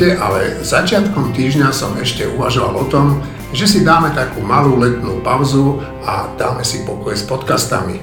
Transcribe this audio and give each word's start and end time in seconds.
neverte, 0.00 0.16
ale 0.16 0.64
začiatkom 0.64 1.36
týždňa 1.36 1.68
som 1.76 1.92
ešte 2.00 2.24
uvažoval 2.32 2.72
o 2.72 2.88
tom, 2.88 3.20
že 3.52 3.68
si 3.68 3.84
dáme 3.84 4.16
takú 4.16 4.40
malú 4.40 4.80
letnú 4.80 5.20
pauzu 5.20 5.76
a 6.08 6.32
dáme 6.40 6.64
si 6.64 6.88
pokoj 6.88 7.12
s 7.12 7.28
podcastami. 7.28 8.00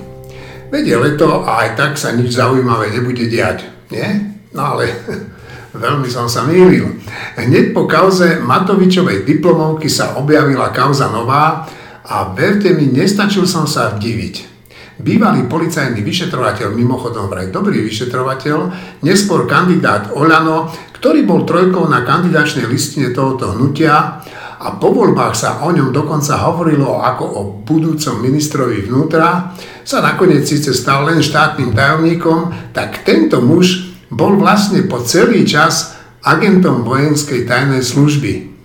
Veď 0.69 0.83
je 0.93 0.97
leto 1.01 1.41
a 1.47 1.65
aj 1.65 1.69
tak 1.73 1.91
sa 1.97 2.13
nič 2.13 2.37
zaujímavé 2.37 2.93
nebude 2.93 3.25
diať, 3.25 3.65
nie? 3.89 4.05
No 4.53 4.77
ale 4.77 4.93
veľmi 5.73 6.05
som 6.05 6.29
sa 6.29 6.45
mýlil. 6.45 7.01
Hneď 7.33 7.73
po 7.73 7.89
kauze 7.89 8.37
Matovičovej 8.45 9.25
diplomovky 9.25 9.89
sa 9.89 10.21
objavila 10.21 10.69
kauza 10.69 11.09
nová 11.09 11.65
a 12.05 12.29
verte 12.29 12.77
mi, 12.77 12.93
nestačil 12.93 13.49
som 13.49 13.65
sa 13.65 13.97
vdiviť. 13.97 14.57
Bývalý 14.97 15.45
policajný 15.45 16.01
vyšetrovateľ, 16.01 16.73
mimochodom 16.73 17.29
vraj 17.29 17.53
dobrý 17.53 17.85
vyšetrovateľ, 17.85 18.57
neskôr 19.05 19.45
kandidát 19.45 20.09
Oľano, 20.09 20.73
ktorý 20.97 21.29
bol 21.29 21.45
trojkou 21.45 21.85
na 21.85 22.01
kandidačnej 22.01 22.65
listine 22.65 23.13
tohoto 23.13 23.53
hnutia 23.53 24.25
a 24.57 24.67
po 24.81 24.89
voľbách 24.89 25.37
sa 25.37 25.61
o 25.61 25.69
ňom 25.69 25.93
dokonca 25.93 26.41
hovorilo 26.41 26.97
ako 26.97 27.25
o 27.25 27.41
budúcom 27.61 28.17
ministrovi 28.17 28.89
vnútra, 28.89 29.53
sa 29.85 30.01
nakoniec 30.01 30.49
síce 30.49 30.73
stal 30.73 31.05
len 31.05 31.21
štátnym 31.21 31.77
tajomníkom, 31.77 32.73
tak 32.73 33.05
tento 33.05 33.37
muž 33.37 33.93
bol 34.09 34.41
vlastne 34.41 34.89
po 34.89 35.05
celý 35.05 35.45
čas 35.45 35.93
agentom 36.25 36.81
vojenskej 36.81 37.45
tajnej 37.45 37.85
služby. 37.85 38.57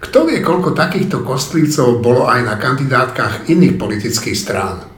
Kto 0.00 0.28
vie, 0.28 0.40
koľko 0.40 0.72
takýchto 0.72 1.20
kostlícov 1.20 2.00
bolo 2.00 2.24
aj 2.24 2.40
na 2.44 2.56
kandidátkach 2.56 3.48
iných 3.48 3.76
politických 3.76 4.36
strán 4.36 4.93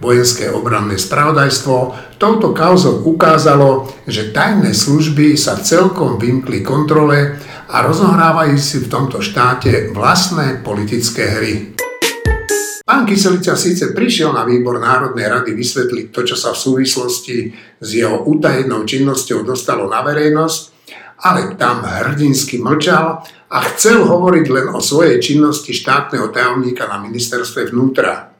vojenské 0.00 0.52
obranné 0.52 1.00
spravodajstvo, 1.00 1.94
touto 2.20 2.52
kauzou 2.52 3.04
ukázalo, 3.04 3.88
že 4.04 4.32
tajné 4.32 4.76
služby 4.76 5.36
sa 5.36 5.56
celkom 5.56 6.20
vymkli 6.20 6.60
kontrole 6.60 7.40
a 7.66 7.76
rozohrávajú 7.82 8.56
si 8.60 8.84
v 8.84 8.90
tomto 8.90 9.18
štáte 9.24 9.90
vlastné 9.90 10.62
politické 10.62 11.24
hry. 11.40 11.54
Pán 12.86 13.02
Kyselica 13.02 13.58
síce 13.58 13.90
prišiel 13.90 14.30
na 14.30 14.46
výbor 14.46 14.78
Národnej 14.78 15.26
rady 15.26 15.58
vysvetliť 15.58 16.06
to, 16.14 16.22
čo 16.22 16.36
sa 16.38 16.54
v 16.54 16.62
súvislosti 16.62 17.36
s 17.82 17.88
jeho 17.90 18.22
utajenou 18.30 18.86
činnosťou 18.86 19.42
dostalo 19.42 19.90
na 19.90 20.06
verejnosť, 20.06 20.60
ale 21.26 21.58
tam 21.58 21.82
hrdinsky 21.82 22.62
mlčal 22.62 23.26
a 23.50 23.58
chcel 23.74 24.06
hovoriť 24.06 24.46
len 24.54 24.66
o 24.70 24.78
svojej 24.78 25.18
činnosti 25.18 25.74
štátneho 25.74 26.30
tajomníka 26.30 26.86
na 26.86 27.02
ministerstve 27.02 27.74
vnútra. 27.74 28.35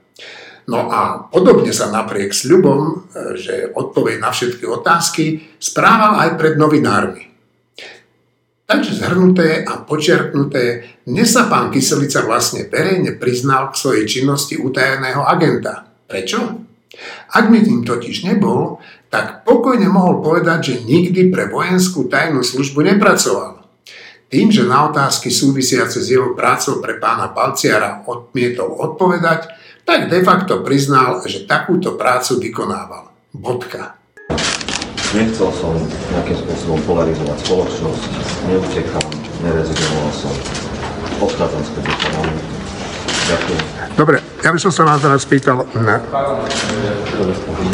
No 0.67 0.91
a 0.91 1.31
podobne 1.31 1.71
sa 1.71 1.95
napriek 1.95 2.35
sľubom, 2.35 3.07
že 3.39 3.71
odpovie 3.71 4.19
na 4.19 4.35
všetky 4.35 4.67
otázky, 4.67 5.55
správal 5.63 6.19
aj 6.27 6.31
pred 6.35 6.59
novinármi. 6.59 7.23
Takže 8.67 8.99
zhrnuté 8.99 9.63
a 9.63 9.79
počiarknuté, 9.79 10.83
dnes 11.07 11.31
sa 11.31 11.47
pán 11.47 11.71
Kyselica 11.71 12.27
vlastne 12.27 12.67
verejne 12.67 13.15
priznal 13.15 13.71
k 13.71 13.79
svojej 13.79 14.05
činnosti 14.11 14.59
utajeného 14.59 15.23
agenta. 15.23 15.87
Prečo? 16.11 16.67
Ak 17.31 17.47
by 17.47 17.63
tým 17.63 17.87
totiž 17.87 18.27
nebol, 18.27 18.83
tak 19.07 19.47
pokojne 19.47 19.87
mohol 19.87 20.19
povedať, 20.19 20.75
že 20.75 20.83
nikdy 20.83 21.31
pre 21.31 21.47
vojenskú 21.47 22.11
tajnú 22.11 22.43
službu 22.43 22.83
nepracoval. 22.91 23.63
Tým, 24.27 24.51
že 24.51 24.67
na 24.67 24.91
otázky 24.91 25.31
súvisiace 25.31 26.03
s 26.03 26.11
jeho 26.11 26.35
prácou 26.35 26.83
pre 26.83 26.99
pána 26.99 27.31
Balciara 27.31 28.03
odmietol 28.03 28.75
odpovedať, 28.75 29.47
tak 29.87 30.11
de 30.11 30.21
facto 30.27 30.67
priznal, 30.67 31.23
že 31.23 31.47
takúto 31.47 31.95
prácu 31.95 32.43
vykonával. 32.43 33.07
Bodka. 33.31 33.95
Nechcel 35.15 35.49
som 35.55 35.79
nejakým 36.13 36.37
spôsobom 36.43 36.83
polarizovať 36.83 37.39
spoločnosť, 37.47 38.03
neutekám, 38.51 39.07
nerezignoval 39.47 40.11
som. 40.11 40.35
Odchádzam 41.23 41.63
z 41.63 41.71
Ďakujem. 43.27 43.63
Dobre, 43.97 44.17
ja 44.45 44.51
by 44.53 44.59
som 44.61 44.71
sa 44.75 44.83
vás 44.85 45.01
teraz 45.01 45.25
spýtal, 45.25 45.65
na... 45.81 45.99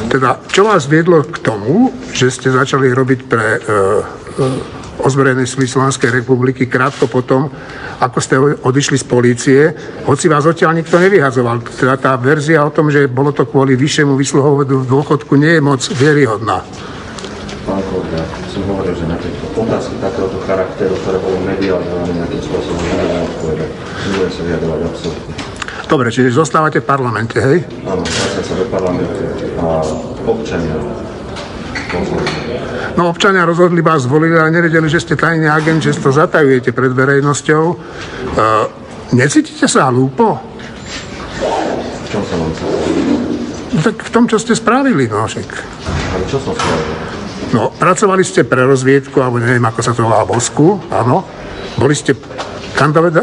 teda, 0.09 0.39
čo 0.49 0.65
vás 0.65 0.87
viedlo 0.87 1.27
k 1.27 1.37
tomu, 1.43 1.91
že 2.15 2.31
ste 2.31 2.49
začali 2.55 2.89
robiť 2.95 3.21
pre 3.27 3.59
uh, 3.59 4.01
uh, 4.39 4.82
ozbrojenej 5.01 5.49
sily 5.49 5.65
Slovenskej 5.65 6.13
republiky 6.13 6.69
krátko 6.69 7.09
potom, 7.09 7.49
ako 8.03 8.19
ste 8.21 8.37
odišli 8.39 9.01
z 9.01 9.07
polície, 9.09 9.61
hoci 10.05 10.29
vás 10.29 10.45
odtiaľ 10.45 10.77
nikto 10.77 11.01
nevyhazoval. 11.01 11.65
Teda 11.73 11.97
tá 11.97 12.13
verzia 12.21 12.61
o 12.67 12.75
tom, 12.75 12.93
že 12.93 13.09
bolo 13.09 13.33
to 13.33 13.49
kvôli 13.49 13.73
vyššiemu 13.79 14.13
vysluhovodu 14.19 14.75
v 14.77 14.85
dôchodku, 14.85 15.33
nie 15.41 15.57
je 15.57 15.63
moc 15.65 15.81
vieryhodná. 15.97 16.61
Pán 17.63 17.79
kolega, 17.95 18.27
som 18.51 18.67
hovoril, 18.67 18.91
že 18.91 19.07
na 19.07 19.15
tieto 19.23 19.47
otázky 19.55 19.95
takéhoto 20.03 20.35
charakteru, 20.43 20.99
ktoré 21.07 21.19
bolo 21.23 21.39
medializované 21.47 22.11
nejakým 22.19 22.43
spôsobom, 22.43 22.83
nebudem 22.83 23.23
odpovedať. 23.23 23.71
Nebudem 24.03 24.31
sa 24.35 24.43
vyjadrovať 24.43 24.81
absolútne. 24.83 25.35
Dobre, 25.87 26.09
čiže 26.11 26.29
zostávate 26.35 26.83
v 26.83 26.87
parlamente, 26.89 27.37
hej? 27.39 27.63
Áno, 27.87 28.03
sa 28.09 28.55
do 28.57 28.67
parlamentu 28.67 29.23
a 29.61 29.85
občania 30.27 30.75
No 32.97 33.09
občania 33.09 33.49
rozhodli 33.49 33.81
vás 33.81 34.05
zvolili, 34.05 34.37
ale 34.37 34.53
nevedeli, 34.53 34.85
že 34.89 35.01
ste 35.01 35.15
tajný 35.17 35.49
agent, 35.49 35.81
že 35.81 35.97
to 35.97 36.13
zatajujete 36.13 36.77
pred 36.77 36.93
verejnosťou. 36.93 37.65
Uh, 37.73 37.77
necítite 39.17 39.65
sa 39.65 39.89
hlúpo? 39.89 40.37
V 41.41 42.07
čom 42.13 42.23
vám 42.23 42.53
No 43.73 43.79
tak 43.81 44.05
v 44.05 44.11
tom, 44.13 44.29
čo 44.29 44.37
ste 44.37 44.53
spravili, 44.53 45.09
no 45.09 45.25
však. 45.25 45.49
Ale 46.13 46.25
čo 46.29 46.37
som 46.37 46.53
spravil? 46.53 46.93
No, 47.57 47.73
pracovali 47.73 48.21
ste 48.25 48.45
pre 48.45 48.69
rozviedku, 48.69 49.21
alebo 49.21 49.41
neviem, 49.41 49.65
ako 49.65 49.81
sa 49.81 49.97
to 49.97 50.05
volá, 50.05 50.25
Bosku, 50.29 50.77
áno. 50.93 51.25
Boli 51.81 51.97
ste, 51.97 52.13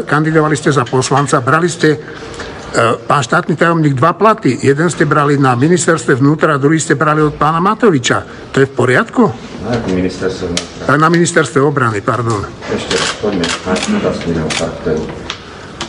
kandidovali 0.06 0.58
ste 0.58 0.74
za 0.74 0.82
poslanca, 0.82 1.38
brali 1.38 1.70
ste 1.70 1.94
E, 1.94 2.59
pán 3.06 3.22
štátny 3.22 3.56
tajomník 3.56 3.94
dva 3.98 4.14
platy. 4.14 4.58
Jeden 4.62 4.90
ste 4.90 5.06
brali 5.06 5.38
na 5.38 5.54
ministerstve 5.54 6.18
vnútra, 6.18 6.54
a 6.54 6.62
druhý 6.62 6.78
ste 6.78 6.94
brali 6.94 7.22
od 7.22 7.34
pána 7.34 7.58
Matoviča. 7.58 8.50
To 8.54 8.62
je 8.62 8.66
v 8.66 8.72
poriadku? 8.74 9.22
Na 9.66 9.76
akom 9.76 9.92
ministerstve 9.94 10.44
vnútra? 10.50 10.96
Na 10.98 11.08
ministerstve 11.08 11.58
obrany, 11.62 12.00
pardon. 12.00 12.42
Ešte 12.70 12.94
raz, 12.98 13.10
poďme 13.22 13.44
na 13.46 13.98
otázky 14.02 14.28
charakteru. 14.34 15.29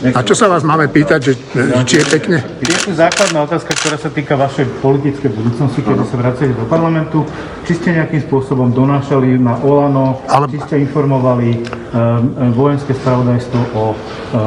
A 0.02 0.20
čo 0.26 0.34
sa 0.34 0.50
vás 0.50 0.66
máme 0.66 0.90
pýtať, 0.90 1.20
že, 1.22 1.32
či 1.86 2.02
je 2.02 2.06
pekne? 2.10 2.42
Je 2.58 2.74
tu 2.74 2.90
základná 2.90 3.46
otázka, 3.46 3.70
ktorá 3.70 3.94
sa 3.94 4.10
týka 4.10 4.34
vašej 4.34 4.82
politickej 4.82 5.30
budúcnosti, 5.30 5.78
keď 5.78 6.02
sa 6.02 6.18
vracete 6.18 6.58
do 6.58 6.66
parlamentu. 6.66 7.22
Či 7.62 7.78
ste 7.78 7.88
nejakým 7.94 8.26
spôsobom 8.26 8.74
donášali 8.74 9.38
na 9.38 9.54
Olano, 9.62 10.18
Ale... 10.26 10.50
či 10.50 10.58
ste 10.66 10.82
informovali 10.82 11.62
um, 11.94 12.50
vojenské 12.50 12.98
spravodajstvo 12.98 13.60
o 13.78 13.94
um, 13.94 13.94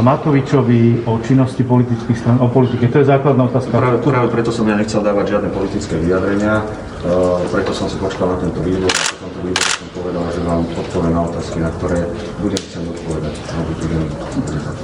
Matovičovi, 0.04 1.08
o 1.08 1.24
činnosti 1.24 1.64
politických 1.64 2.18
stran, 2.20 2.36
o 2.44 2.52
politike. 2.52 2.92
To 2.92 3.00
je 3.00 3.08
základná 3.08 3.48
otázka. 3.48 3.72
Práve, 3.72 4.04
práve 4.04 4.28
preto 4.36 4.52
som 4.52 4.68
ja 4.68 4.76
nechcel 4.76 5.00
dávať 5.00 5.40
žiadne 5.40 5.50
politické 5.56 5.96
vyjadrenia, 6.04 6.68
uh, 6.68 7.40
preto 7.48 7.72
som 7.72 7.88
si 7.88 7.96
počkal 7.96 8.36
na 8.36 8.38
tento 8.44 8.60
výbor, 8.60 8.92
na 8.92 9.18
tomto 9.24 9.40
výbore 9.40 9.72
som 9.72 9.85
povedal, 10.06 10.26
že 10.30 10.42
vám 10.46 10.62
odpoviem 10.70 11.14
na 11.18 11.22
otázky, 11.26 11.58
na 11.66 11.72
ktoré 11.82 12.06
budem 12.38 12.62
chcieť 12.62 12.86
odpovedať. 12.94 13.34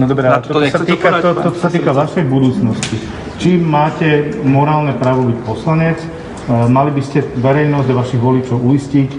No 0.02 0.04
dobré, 0.10 0.26
ale 0.26 0.42
to, 0.42 0.58
sa 0.66 0.82
týka, 0.82 1.10
to, 1.22 1.30
to 1.38 1.50
sa 1.62 1.70
týka 1.70 1.92
vašej 1.94 2.26
budúcnosti. 2.26 2.98
Či 3.38 3.62
máte 3.62 4.34
morálne 4.42 4.98
právo 4.98 5.30
byť 5.30 5.38
poslanec, 5.46 6.02
e, 6.02 6.08
mali 6.50 6.90
by 6.90 7.02
ste 7.06 7.22
verejnosť 7.38 7.88
a 7.94 8.00
vašich 8.02 8.18
voličov 8.18 8.66
uistiť, 8.66 9.10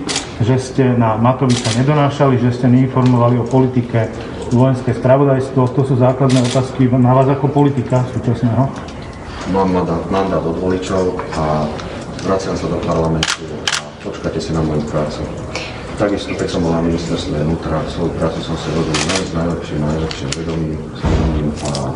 že 0.43 0.59
ste 0.59 0.85
na 0.99 1.15
Matoviča 1.23 1.71
nedonášali, 1.79 2.35
že 2.43 2.51
ste 2.51 2.67
neinformovali 2.67 3.39
o 3.39 3.47
politike 3.47 4.11
vojenské 4.51 4.99
spravodajstvo. 4.99 5.71
To 5.71 5.87
sú 5.87 5.95
základné 6.03 6.43
otázky 6.51 6.91
na 6.99 7.15
vás 7.15 7.31
ako 7.31 7.47
politika 7.47 8.03
súčasného. 8.11 8.67
Mám 9.55 9.71
mandát, 9.71 10.03
mandát 10.11 10.43
od 10.43 10.59
voličov 10.59 11.15
a 11.39 11.63
vraciam 12.27 12.59
sa 12.59 12.67
do 12.67 12.79
parlamentu 12.83 13.47
a 13.55 13.87
počkajte 14.03 14.39
si 14.43 14.51
na 14.51 14.67
moju 14.67 14.83
prácu. 14.91 15.23
Takisto, 16.03 16.35
keď 16.35 16.51
som 16.51 16.67
bol 16.67 16.75
na 16.75 16.83
ministerstve 16.83 17.47
vnútra, 17.47 17.79
svoju 17.87 18.11
prácu 18.19 18.43
som 18.43 18.59
si 18.59 18.75
robil 18.75 18.91
s 18.91 19.31
najlepším, 19.39 19.87
najlepším 19.87 20.29
vedomím, 20.35 20.75
svedomím 20.99 21.49
a 21.63 21.95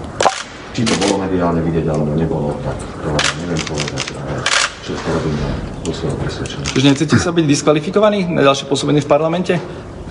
či 0.70 0.86
to 0.86 0.94
bolo 1.02 1.26
mediálne 1.26 1.58
vidieť 1.58 1.90
alebo 1.90 2.14
nebolo, 2.14 2.54
tak 2.62 2.78
to 3.02 3.10
vám 3.10 3.26
neviem 3.42 3.62
povedať, 3.66 4.04
ale 4.14 4.46
všetko 4.86 5.08
robím 5.10 5.36
do 5.82 5.90
svojho 5.90 6.16
presvedčenia. 6.22 6.66
Čiže 6.70 6.86
nechcete 6.86 7.16
sa 7.18 7.34
byť 7.34 7.44
diskvalifikovaní 7.50 8.30
na 8.30 8.46
ďalšie 8.46 8.70
pôsobenie 8.70 9.02
v 9.02 9.10
parlamente? 9.10 9.58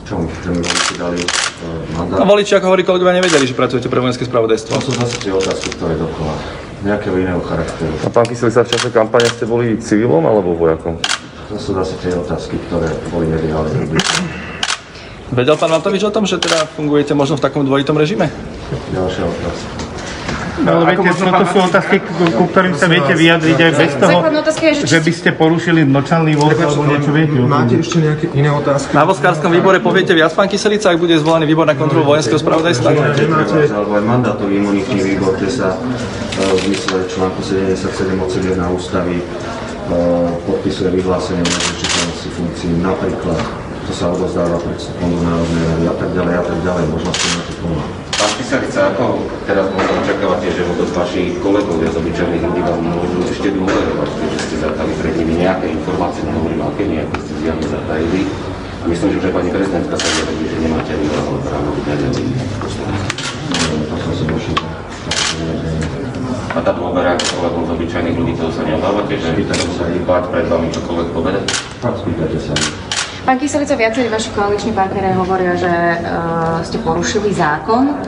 Čomu? 0.04 0.28
Že 0.44 0.50
mi 0.52 0.60
voliči 0.60 0.94
dali 1.00 1.20
uh, 1.24 1.96
mandát? 1.96 2.20
A 2.20 2.24
voliči, 2.28 2.52
ako 2.60 2.76
hovorí 2.76 2.84
kolegovia, 2.84 3.16
nevedeli, 3.16 3.48
že 3.48 3.56
pracujete 3.56 3.88
pre 3.88 4.04
vojenské 4.04 4.28
spravodajstvo. 4.28 4.76
To 4.76 4.84
sú 4.84 4.92
zase 4.92 5.24
tie 5.24 5.32
otázky, 5.32 5.72
ktoré 5.72 5.96
dokola 5.96 6.36
nejakého 6.84 7.16
iného 7.16 7.40
charakteru. 7.48 7.96
A 8.04 8.12
pán 8.12 8.28
Kyseli 8.28 8.52
sa 8.52 8.68
v 8.68 8.76
čase 8.76 8.92
kampane 8.92 9.32
ste 9.32 9.48
boli 9.48 9.80
civilom 9.80 10.28
alebo 10.28 10.52
vojakom? 10.52 11.00
To 11.46 11.62
sú 11.62 11.78
zase 11.78 11.94
tie 12.02 12.14
otázky, 12.18 12.58
ktoré 12.70 12.90
boli 13.14 13.30
mediálne 13.30 13.70
Vedel 15.30 15.58
pán 15.58 15.74
Matovič 15.74 16.06
o 16.06 16.14
tom, 16.14 16.26
že 16.26 16.38
teda 16.38 16.70
fungujete 16.78 17.14
možno 17.18 17.38
v 17.38 17.42
takom 17.46 17.66
dvojitom 17.66 17.98
režime? 17.98 18.30
Ďalšia 18.94 19.26
otázka. 19.26 19.86
No, 20.56 20.80
ale 20.80 20.96
viete, 20.96 21.04
možno 21.04 21.36
toto 21.36 21.46
sú 21.52 21.58
otázky, 21.68 21.96
ku, 22.00 22.14
ku 22.32 22.44
ktorým 22.48 22.74
sa 22.80 22.88
viete 22.88 23.12
vyjadriť 23.12 23.58
aj 23.60 23.72
bez 23.76 23.92
toho, 24.00 24.18
že 24.88 25.00
by 25.04 25.12
ste 25.12 25.30
porušili 25.36 25.84
mlčanlivosť 25.84 26.60
alebo 26.64 26.84
niečo 26.88 27.12
viete. 27.12 27.36
Máte 27.44 27.76
ešte 27.84 27.98
nejaké 28.00 28.26
iné 28.32 28.48
otázky? 28.56 28.96
Na 28.96 29.04
Voskárskom 29.04 29.52
výbore 29.52 29.84
poviete 29.84 30.16
viac, 30.16 30.32
pán 30.32 30.48
Kyselica, 30.48 30.96
ak 30.96 30.98
bude 31.04 31.20
zvolený 31.20 31.44
výbor 31.44 31.68
na 31.68 31.76
kontrolu 31.76 32.08
vojenského 32.08 32.40
spravodajstva? 32.40 32.88
Alebo 32.88 34.00
aj 34.00 34.04
mandátový 34.08 34.64
imunitný 34.64 35.00
výbor, 35.04 35.36
kde 35.36 35.52
sa 35.52 35.76
e, 35.76 35.80
v 36.40 36.60
zmysle 36.72 37.04
článku 37.12 37.44
77 37.44 38.16
odsek 38.24 38.56
1 38.56 38.64
ústavy 38.72 39.20
podpisuje 40.46 40.90
vyhlásenie 40.98 41.42
o 41.42 41.50
nezačiteľnosti 41.50 42.30
funkcií, 42.34 42.72
napríklad 42.82 43.40
to 43.86 43.94
sa 43.94 44.10
odozdáva 44.10 44.58
pred 44.66 44.82
do 44.82 45.18
Národnej 45.22 45.64
rady 45.70 45.86
a 45.86 45.96
tak 45.96 46.10
ďalej 46.18 46.34
a 46.42 46.44
tak 46.44 46.60
ďalej, 46.66 46.84
možnosti 46.90 47.28
máte 47.38 47.54
plno. 47.62 47.84
Pán 48.16 48.32
Pisarica, 48.40 48.80
ako 48.96 49.06
teraz 49.46 49.66
možno 49.70 49.94
očakávate, 50.02 50.48
že 50.50 50.66
vôbec 50.66 50.90
vaši 50.90 51.22
kolegovia 51.38 51.90
z 51.94 52.00
obyčajných 52.02 52.44
ľudí 52.50 52.62
vám 52.66 52.82
môžu 52.82 53.20
ešte 53.30 53.54
dôverovať, 53.54 54.10
keďže 54.10 54.40
ste 54.42 54.56
zatajili 54.66 54.94
pred 54.98 55.14
nimi 55.22 55.34
nejaké 55.38 55.66
informácie, 55.70 56.26
nehovorím 56.26 56.62
aké 56.66 56.84
nejaké 56.90 57.16
ste 57.22 57.34
zjavne 57.46 57.68
zatajili. 57.70 58.22
A 58.82 58.86
myslím, 58.90 59.10
že 59.14 59.18
už 59.22 59.26
aj 59.30 59.34
pani 59.38 59.50
prezidentka 59.54 59.96
sa 59.98 60.08
vyjadrí, 60.10 60.46
že 60.50 60.58
nemáte 60.62 60.92
ani 60.94 61.08
právo 61.10 61.38
naďalej 61.86 62.26
poslanec. 62.58 63.06
To 63.86 63.96
som 64.02 64.14
si 64.18 64.24
došiel. 64.30 66.05
A 66.56 66.64
tá 66.64 66.72
dôvera 66.72 67.20
kolegom 67.20 67.68
z 67.68 67.72
obyčajných 67.76 68.16
ľudí, 68.16 68.32
toho 68.40 68.48
sa 68.48 68.64
neobávate, 68.64 69.20
že 69.20 69.28
sa 69.76 69.84
báť 70.08 70.24
pred 70.32 70.48
vami 70.48 70.72
čokoľvek 70.72 71.08
povedať? 71.12 71.44
Fakt 71.84 72.00
spýtajte 72.00 72.40
sa. 72.40 72.56
Pán 73.28 73.36
Kyselica, 73.36 73.76
viacerí 73.76 74.08
vaši 74.08 74.30
koaliční 74.32 74.72
partnery 74.72 75.12
hovoria, 75.20 75.60
že 75.60 75.68
uh, 75.68 76.64
ste 76.64 76.80
porušili 76.80 77.36
zákon. 77.36 78.00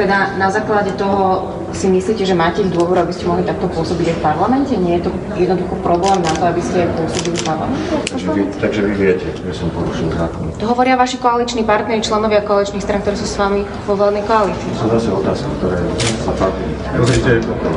Teda 0.00 0.32
na 0.40 0.48
základe 0.48 0.96
toho 0.96 1.59
si 1.72 1.86
myslíte, 1.88 2.26
že 2.26 2.34
máte 2.34 2.60
ich 2.60 2.70
dôvod, 2.72 2.98
aby 2.98 3.12
ste 3.14 3.24
mohli 3.26 3.46
takto 3.46 3.70
pôsobiť 3.70 4.12
aj 4.12 4.16
v 4.18 4.22
parlamente? 4.22 4.72
Nie 4.76 4.98
je 5.00 5.08
to 5.08 5.10
jednoducho 5.38 5.74
problém 5.80 6.18
na 6.22 6.32
to, 6.34 6.42
aby 6.50 6.60
ste 6.62 6.84
pôsobili 6.98 7.36
v 7.38 7.44
parlamente? 7.46 7.90
Takže 8.10 8.26
vy, 8.30 8.42
takže 8.58 8.80
vy 8.84 8.92
viete, 8.94 9.26
že 9.30 9.52
som 9.54 9.68
porušil 9.70 10.10
zákon. 10.12 10.50
To 10.58 10.66
hovoria 10.68 10.98
vaši 10.98 11.16
koaliční 11.22 11.62
partneri, 11.64 12.02
členovia 12.02 12.42
koaličných 12.42 12.82
stran, 12.82 13.00
ktorí 13.00 13.16
sú 13.16 13.26
s 13.26 13.36
vami 13.38 13.62
vo 13.86 13.94
vládnej 13.94 14.24
koalícii. 14.26 14.68
To 14.74 14.78
sú 14.78 14.86
zase 14.90 15.08
otázky, 15.14 15.48
ktoré 15.62 15.78
sa 16.26 16.32
fakt... 16.34 16.58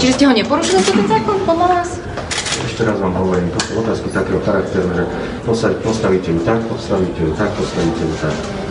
Čiže 0.01 0.13
ste 0.17 0.25
ho 0.25 0.33
neporušili 0.33 0.81
ten 0.83 1.05
zákon 1.05 1.37
podľa 1.45 1.67
vás? 1.69 1.89
Ešte 2.63 2.81
raz 2.89 2.97
vám 2.97 3.13
hovorím, 3.13 3.53
to 3.53 3.59
sú 3.61 3.71
otázky 3.85 4.07
takého 4.09 4.41
charakteru, 4.41 4.89
že 4.97 5.03
postavíte 5.85 6.33
ju 6.33 6.39
tak, 6.41 6.59
postavíte 6.65 7.21
ju 7.21 7.31
tak, 7.37 7.51
postavíte 7.53 8.01
ju 8.01 8.15
tak. 8.17 8.62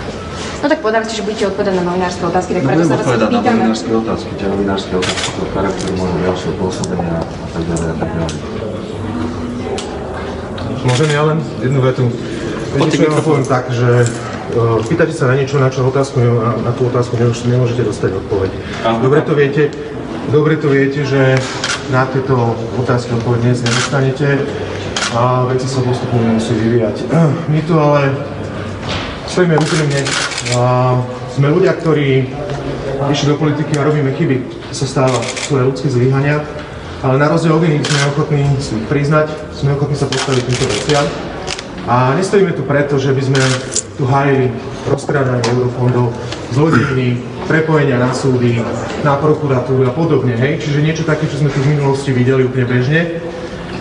No 0.63 0.71
tak 0.71 0.79
povedali 0.79 1.03
ste, 1.05 1.15
že 1.17 1.23
budete 1.23 1.45
odpovedať 1.49 1.75
na 1.75 1.85
novinárske 1.85 2.23
otázky, 2.23 2.51
tak 2.55 2.63
No 2.63 2.69
preto 2.71 2.83
sa 2.83 2.89
vás 2.89 3.01
odpovedať 3.03 3.19
na 3.21 3.31
pýtame. 3.35 3.51
novinárske 3.59 3.91
otázky, 3.93 4.31
tie 4.33 4.47
novinárske 4.47 4.93
otázky 4.95 5.29
toho 5.33 5.49
charakteru, 5.51 5.93
možno 5.93 6.17
ďalšieho 6.23 6.55
pôsobenia 6.55 7.17
a 7.19 7.25
tak 7.51 7.63
ďalej 7.67 7.89
a 7.89 7.97
tak 7.99 8.11
ďalej. 8.13 8.37
Môžem 10.83 11.09
ja 11.11 11.23
len 11.25 11.39
jednu 11.59 11.81
vetu? 11.81 12.05
Viete, 12.73 12.97
čo 12.97 13.05
ja 13.05 13.21
poviem 13.21 13.45
tak, 13.45 13.65
že 13.69 13.91
uh, 14.01 14.79
pýtate 14.83 15.11
sa 15.11 15.27
na 15.27 15.35
niečo, 15.35 15.59
na 15.59 15.69
čo 15.69 15.83
otázku, 15.85 16.17
na, 16.17 16.31
na 16.57 16.73
tú 16.73 16.87
otázku 16.87 17.15
nemôž- 17.17 17.43
nemôžete 17.45 17.83
dostať 17.83 18.11
odpoveď. 18.17 18.51
Dobre 18.99 19.21
to 19.21 19.35
viete, 19.35 19.63
dobre 20.31 20.55
to 20.57 20.71
viete, 20.71 21.03
že 21.03 21.37
na 21.91 22.07
tieto 22.07 22.39
otázky 22.79 23.13
odpoveď 23.13 23.39
dnes 23.43 23.59
nedostanete 23.61 24.47
a 25.13 25.45
veci 25.45 25.67
sa 25.67 25.83
postupne 25.83 26.33
musí 26.33 26.55
vyvíjať. 26.55 26.97
My 27.53 27.61
tu 27.61 27.75
ale 27.75 28.15
stojíme 29.27 29.55
úprimne. 29.55 30.32
A 30.59 30.99
sme 31.33 31.49
ľudia, 31.49 31.73
ktorí 31.79 32.27
išli 33.11 33.27
do 33.31 33.37
politiky 33.39 33.79
a 33.79 33.87
robíme 33.87 34.13
chyby. 34.19 34.37
To 34.71 34.75
sa 34.75 34.87
stáva, 34.87 35.19
sú 35.23 35.57
aj 35.59 35.65
ľudské 35.71 35.89
zlyhania. 35.89 36.43
Ale 37.03 37.19
na 37.19 37.27
rozdiel 37.27 37.59
od 37.59 37.67
iných 37.67 37.83
sme 37.83 38.11
ochotní 38.15 38.43
si 38.63 38.79
ich 38.79 38.87
priznať, 38.87 39.27
sme 39.59 39.75
ochotní 39.75 39.99
sa 39.99 40.07
postaviť 40.07 40.43
týmto 40.47 40.67
veciam. 40.71 41.07
A 41.91 42.15
nestojíme 42.15 42.55
tu 42.55 42.63
preto, 42.63 42.95
že 42.95 43.11
by 43.11 43.23
sme 43.27 43.43
tu 43.99 44.07
hájili 44.07 44.55
rozkrádanie 44.87 45.43
eurofondov, 45.51 46.15
zlodejiny, 46.55 47.19
prepojenia 47.51 47.99
na 47.99 48.15
súdy, 48.15 48.63
na 49.03 49.19
prokuratúru 49.19 49.83
a 49.87 49.91
podobne. 49.91 50.39
Hej? 50.39 50.63
Čiže 50.63 50.79
niečo 50.79 51.03
také, 51.03 51.27
čo 51.27 51.43
sme 51.43 51.51
tu 51.51 51.59
v 51.59 51.75
minulosti 51.75 52.15
videli 52.15 52.47
úplne 52.47 52.71
bežne. 52.71 53.19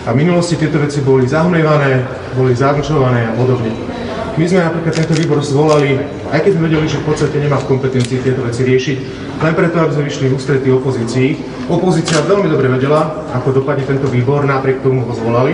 A 0.02 0.10
v 0.10 0.18
minulosti 0.18 0.58
tieto 0.58 0.82
veci 0.82 0.98
boli 0.98 1.30
zahmlievané, 1.30 2.02
boli 2.34 2.58
zamlčované 2.58 3.22
a 3.22 3.32
podobne. 3.38 3.91
My 4.32 4.48
sme 4.48 4.64
napríklad 4.64 4.96
tento 4.96 5.12
výbor 5.12 5.44
zvolali, 5.44 6.00
aj 6.32 6.40
keď 6.40 6.50
sme 6.56 6.64
vedeli, 6.64 6.88
že 6.88 7.04
v 7.04 7.06
podstate 7.12 7.36
nemá 7.36 7.60
v 7.60 7.76
kompetencii 7.76 8.24
tieto 8.24 8.40
veci 8.40 8.64
riešiť, 8.64 8.96
len 9.44 9.52
preto, 9.52 9.76
aby 9.76 9.92
sme 9.92 10.08
vyšli 10.08 10.32
ústretí 10.32 10.72
opozícii. 10.72 11.28
Opozícia 11.68 12.24
veľmi 12.24 12.48
dobre 12.48 12.72
vedela, 12.72 13.28
ako 13.36 13.60
dopadne 13.60 13.84
tento 13.84 14.08
výbor, 14.08 14.48
napriek 14.48 14.80
tomu 14.80 15.04
ho 15.04 15.12
zvolali. 15.12 15.52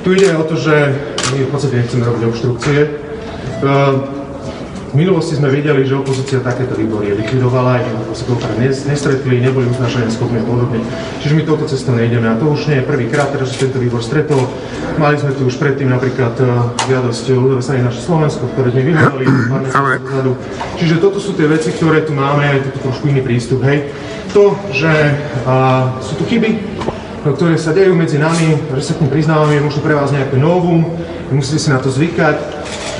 Tu 0.00 0.16
ide 0.16 0.32
o 0.40 0.44
to, 0.48 0.56
že 0.56 0.72
my 1.36 1.44
v 1.44 1.50
podstate 1.52 1.84
nechceme 1.84 2.08
robiť 2.08 2.22
obštrukcie. 2.32 2.78
V 4.94 5.02
minulosti 5.02 5.34
sme 5.34 5.50
videli, 5.50 5.82
že 5.82 5.98
opozícia 5.98 6.38
takéto 6.38 6.78
výbory 6.78 7.18
likvidovala, 7.18 7.82
aj 7.82 8.14
sa 8.14 8.30
nes- 8.62 8.86
nestretli, 8.86 9.42
neboli 9.42 9.66
uznášania 9.66 10.06
schopní 10.06 10.38
a 10.38 10.46
podobne. 10.46 10.78
Čiže 11.18 11.34
my 11.34 11.42
touto 11.42 11.66
cestou 11.66 11.98
nejdeme 11.98 12.30
a 12.30 12.38
to 12.38 12.46
už 12.46 12.70
nie 12.70 12.78
je 12.78 12.86
prvýkrát, 12.86 13.34
teraz 13.34 13.50
sa 13.50 13.66
tento 13.66 13.82
výbor 13.82 14.06
stretol. 14.06 14.46
Mali 14.94 15.18
sme 15.18 15.34
tu 15.34 15.50
už 15.50 15.58
predtým 15.58 15.90
napríklad 15.90 16.38
e, 16.38 16.46
žiadosť 16.86 17.24
ľudové 17.34 17.58
strany 17.66 17.82
naše 17.82 18.06
Slovensko, 18.06 18.46
ktoré 18.54 18.70
sme 18.70 18.82
vyhľadali. 18.86 19.24
Čiže 20.78 21.02
toto 21.02 21.18
sú 21.18 21.34
tie 21.34 21.50
veci, 21.50 21.74
ktoré 21.74 22.06
tu 22.06 22.14
máme, 22.14 22.46
je 22.62 22.70
to 22.70 22.86
trošku 22.86 23.10
iný 23.10 23.26
prístup, 23.26 23.66
hej. 23.66 23.90
To, 24.30 24.54
že 24.70 24.94
a, 25.42 25.90
sú 26.06 26.22
tu 26.22 26.24
chyby, 26.30 26.54
no, 27.26 27.34
ktoré 27.34 27.58
sa 27.58 27.74
dejú 27.74 27.98
medzi 27.98 28.22
nami, 28.22 28.78
že 28.78 28.82
sa 28.86 28.94
k 28.94 29.02
ním 29.02 29.10
priznávame, 29.10 29.58
je 29.58 29.66
možno 29.66 29.82
pre 29.82 29.98
vás 29.98 30.14
nejaké 30.14 30.38
novum, 30.38 30.86
musíte 31.34 31.58
si 31.58 31.74
na 31.74 31.82
to 31.82 31.90
zvykať, 31.90 32.38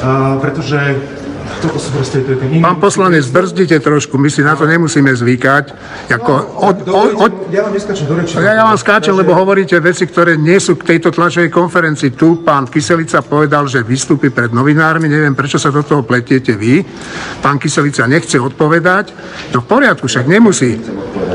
a, 0.03 0.43
pretože 0.43 1.23
toto 1.61 1.77
sú 1.77 1.91
proste 1.93 2.25
to 2.25 2.33
je 2.33 2.39
ten 2.41 2.49
iný... 2.57 2.63
Pán 2.65 2.81
poslanec, 2.81 3.25
brzdite 3.29 3.77
trošku, 3.81 4.17
my 4.17 4.29
si 4.33 4.41
na 4.41 4.57
to 4.57 4.65
nemusíme 4.65 5.13
zvykať. 5.13 5.65
Ako 6.13 6.33
od, 6.61 6.77
od, 6.89 7.09
od, 7.21 7.33
Ja 7.53 7.65
vám 7.69 7.77
neskačem 7.77 8.09
do 8.09 8.17
reči. 8.17 8.41
ja, 8.41 8.53
ja 8.57 8.65
vám 8.65 8.79
skáčem, 8.81 9.13
lebo 9.13 9.37
hovoríte 9.37 9.77
veci, 9.81 10.09
ktoré 10.09 10.41
nie 10.41 10.57
sú 10.57 10.81
k 10.81 10.97
tejto 10.97 11.13
tlačovej 11.13 11.53
konferencii. 11.53 12.17
Tu 12.17 12.41
pán 12.41 12.65
Kyselica 12.69 13.21
povedal, 13.21 13.69
že 13.69 13.85
vystúpi 13.85 14.33
pred 14.33 14.51
novinármi, 14.57 15.11
neviem, 15.11 15.37
prečo 15.37 15.61
sa 15.61 15.69
do 15.69 15.85
toho 15.85 16.01
pletiete 16.01 16.57
vy. 16.57 16.81
Pán 17.45 17.61
Kyselica 17.61 18.09
nechce 18.09 18.41
odpovedať. 18.41 19.13
No 19.53 19.61
v 19.61 19.67
poriadku, 19.69 20.09
však 20.09 20.25
nemusí. 20.25 20.81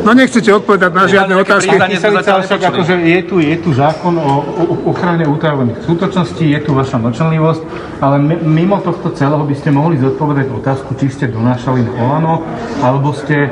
No 0.02 0.16
nechcete 0.16 0.50
odpovedať 0.50 0.92
na 0.96 1.06
žiadne 1.06 1.36
otázky. 1.38 1.76
sme 1.76 1.92
Kyselica, 1.92 2.32
však 2.42 2.62
akože 2.72 2.94
je 3.04 3.20
tu, 3.28 3.36
je 3.44 3.56
tu 3.60 3.70
zákon 3.76 4.16
o, 4.16 4.34
o 4.42 4.64
ochrane 4.90 5.28
utajovaných 5.28 5.84
skutočností, 5.86 6.56
je 6.56 6.60
tu 6.64 6.72
vaša 6.74 6.98
mlčanlivosť, 6.98 7.62
ale 8.00 8.16
mi- 8.18 8.42
mimo 8.42 8.80
tohto 8.80 9.12
celého 9.12 9.44
by 9.44 9.56
ste 9.56 9.70
mohli 9.70 9.99
zodpovedať 10.00 10.48
otázku, 10.52 10.96
či 10.96 11.12
ste 11.12 11.26
donášali 11.28 11.84
na 11.84 11.92
Olano, 12.00 12.42
alebo 12.80 13.12
ste 13.12 13.36
e, 13.46 13.50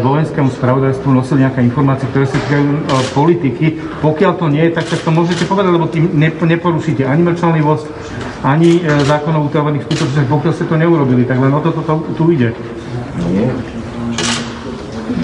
vojenskému 0.00 0.48
spravodajstvu 0.52 1.08
nosili 1.12 1.44
nejaké 1.44 1.60
informácie, 1.62 2.08
ktoré 2.10 2.26
sa 2.26 2.36
týkajú 2.36 2.64
e, 2.64 2.78
politiky. 3.12 3.66
Pokiaľ 4.00 4.32
to 4.40 4.46
nie 4.48 4.64
je, 4.68 4.72
tak, 4.72 4.88
tak 4.88 5.00
to 5.04 5.10
môžete 5.12 5.44
povedať, 5.46 5.72
lebo 5.72 5.86
tým 5.86 6.08
ne, 6.16 6.28
neporušíte 6.32 7.04
ani 7.04 7.22
mlčanlivosť, 7.28 7.86
ani 8.42 8.80
e, 8.80 9.06
zákon 9.06 9.36
o 9.36 9.46
utajovaných 9.46 9.84
skutočnostiach, 9.86 10.28
pokiaľ 10.28 10.52
ste 10.52 10.66
to 10.66 10.76
neurobili. 10.80 11.22
Tak 11.28 11.38
len 11.38 11.52
o 11.52 11.60
toto 11.60 11.80
to, 11.84 11.94
tu 12.16 12.24
ide. 12.32 12.56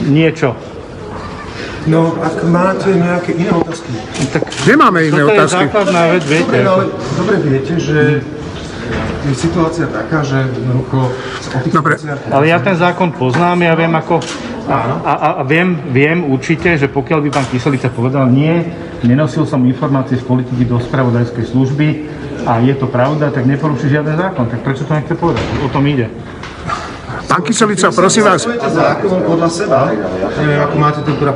Niečo. 0.08 0.56
No, 1.88 2.12
ak 2.20 2.44
máte 2.52 2.92
nejaké 2.92 3.32
iné 3.32 3.48
otázky. 3.48 3.88
Nemáme 4.68 5.08
iné 5.08 5.24
Toto 5.24 5.32
je 5.32 5.38
otázky. 5.40 5.64
základná 5.64 6.02
vec, 6.12 6.22
viete. 6.28 6.44
Dobre, 6.44 6.68
ale 6.68 6.84
dobre 7.16 7.36
viete, 7.48 7.74
že 7.80 7.98
je 9.28 9.36
situácia 9.36 9.86
taká, 9.86 10.24
že 10.24 10.40
jednoducho 10.40 11.12
Dobre. 11.68 12.00
Ale 12.32 12.44
ja 12.48 12.58
ten 12.60 12.76
zákon 12.76 13.12
poznám, 13.12 13.64
ja 13.64 13.74
viem 13.76 13.92
ako... 13.92 14.20
A, 14.68 14.76
a, 15.00 15.12
a 15.40 15.42
viem, 15.48 15.80
viem 15.88 16.28
určite, 16.28 16.76
že 16.76 16.92
pokiaľ 16.92 17.24
by 17.24 17.28
pán 17.32 17.48
Kyselica 17.48 17.88
povedal, 17.88 18.28
nie, 18.28 18.68
nenosil 19.00 19.48
som 19.48 19.64
informácie 19.64 20.20
z 20.20 20.24
politiky 20.28 20.68
do 20.68 20.76
spravodajskej 20.76 21.44
služby 21.48 21.86
a 22.44 22.60
je 22.60 22.76
to 22.76 22.84
pravda, 22.84 23.32
tak 23.32 23.48
neporuší 23.48 23.88
žiaden 23.88 24.20
zákon. 24.20 24.44
Tak 24.44 24.60
prečo 24.60 24.84
to 24.84 24.92
nechce 24.92 25.16
povedať? 25.16 25.40
O 25.64 25.72
tom 25.72 25.88
ide. 25.88 26.12
Pán 27.38 27.46
Kyselica, 27.46 27.94
prosím 27.94 28.26
vás, 28.26 28.50
podľa 29.06 29.46
seba, 29.46 29.94
ako 30.66 30.74
máte 30.74 31.06
teda 31.06 31.30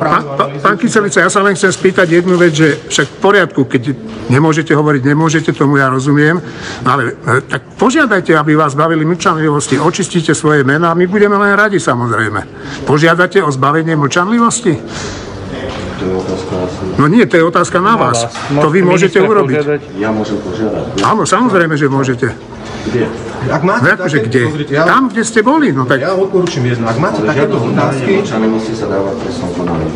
Pán, 0.58 0.74
Kyselica, 0.74 1.22
ja 1.22 1.30
sa 1.30 1.46
len 1.46 1.54
chcem 1.54 1.70
spýtať 1.70 2.10
jednu 2.10 2.34
vec, 2.34 2.58
že 2.58 2.74
však 2.90 3.06
v 3.06 3.18
poriadku, 3.22 3.70
keď 3.70 3.94
nemôžete 4.26 4.74
hovoriť, 4.74 4.98
nemôžete, 5.06 5.54
tomu 5.54 5.78
ja 5.78 5.86
rozumiem, 5.86 6.42
ale 6.82 7.14
e, 7.14 7.46
tak 7.46 7.78
požiadajte, 7.78 8.34
aby 8.34 8.58
vás 8.58 8.74
zbavili 8.74 9.06
mlčanlivosti, 9.06 9.78
očistíte 9.78 10.34
svoje 10.34 10.66
mená, 10.66 10.90
my 10.90 11.06
budeme 11.06 11.38
len 11.38 11.54
radi 11.54 11.78
samozrejme. 11.78 12.50
Požiadate 12.82 13.38
o 13.38 13.54
zbavenie 13.54 13.94
mlčanlivosti? 13.94 14.74
To 16.02 16.08
je 16.08 16.16
otázka 16.18 16.52
asi. 16.58 16.82
No 16.98 17.04
nie, 17.06 17.22
to 17.24 17.34
je 17.38 17.44
otázka 17.44 17.78
na 17.78 17.94
vás. 17.94 18.26
To 18.50 18.66
vy 18.66 18.82
môžete 18.82 19.16
urobiť. 19.16 19.54
požiadať. 19.56 19.80
Ja 19.96 20.10
môžem 20.10 20.34
požiadať. 20.36 20.98
Áno, 21.00 21.22
samozrejme, 21.24 21.78
že 21.78 21.86
môžete. 21.86 22.26
Kde? 22.82 23.06
Ak 23.46 23.62
máte 23.62 23.86
No 23.86 23.94
akože 23.96 24.18
také- 24.18 24.26
kde? 24.28 24.42
pozrite, 24.44 24.72
ja, 24.72 24.82
Tam, 24.82 25.06
kde 25.06 25.22
ste 25.22 25.40
boli, 25.40 25.70
no 25.70 25.86
tak... 25.86 26.02
ja 26.02 26.10
odporúčam 26.12 26.62
jedno. 26.62 26.84
Ak 26.84 26.98
máte 26.98 27.22
takéto 27.22 27.54
žiadne 27.54 27.70
otázky, 27.72 28.10
mlčanie 28.18 28.42
nemusí 28.42 28.72
sa 28.74 28.86
dávať 28.90 29.14
trestnom 29.20 29.50
konaní. 29.54 29.90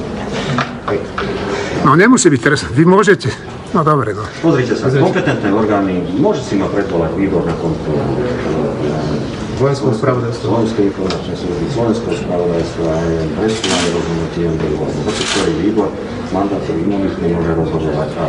No 1.82 1.94
nemusí 1.94 2.26
byť 2.26 2.40
teraz, 2.40 2.60
vy 2.64 2.82
môžete. 2.82 3.30
No 3.70 3.82
dobre, 3.82 4.14
no. 4.14 4.22
Pozrite 4.40 4.72
sa, 4.72 4.86
kompetentné 4.88 5.50
orgány, 5.50 5.98
môže 6.14 6.40
si 6.40 6.54
ma 6.54 6.66
predvolať 6.66 7.12
výbor 7.14 7.42
na 7.42 7.54
kontrolu. 7.54 8.22
Vojenského 9.56 9.94
spravodajstva. 9.96 10.44
Slovenskej 10.46 10.84
informačnej 10.92 11.36
služby, 11.36 11.64
Slovenského 11.72 12.14
spravodajstva, 12.20 12.86
aj 12.92 13.08
presúvanie 13.40 13.88
rozhodnutie 13.96 14.44
alebo 14.46 14.84
hoci 14.84 15.22
ktorý 15.24 15.52
výbor 15.64 15.88
mandátový 16.30 16.80
imunitný 16.84 17.26
môže 17.32 17.52
rozhodovať. 17.56 18.10
A 18.20 18.24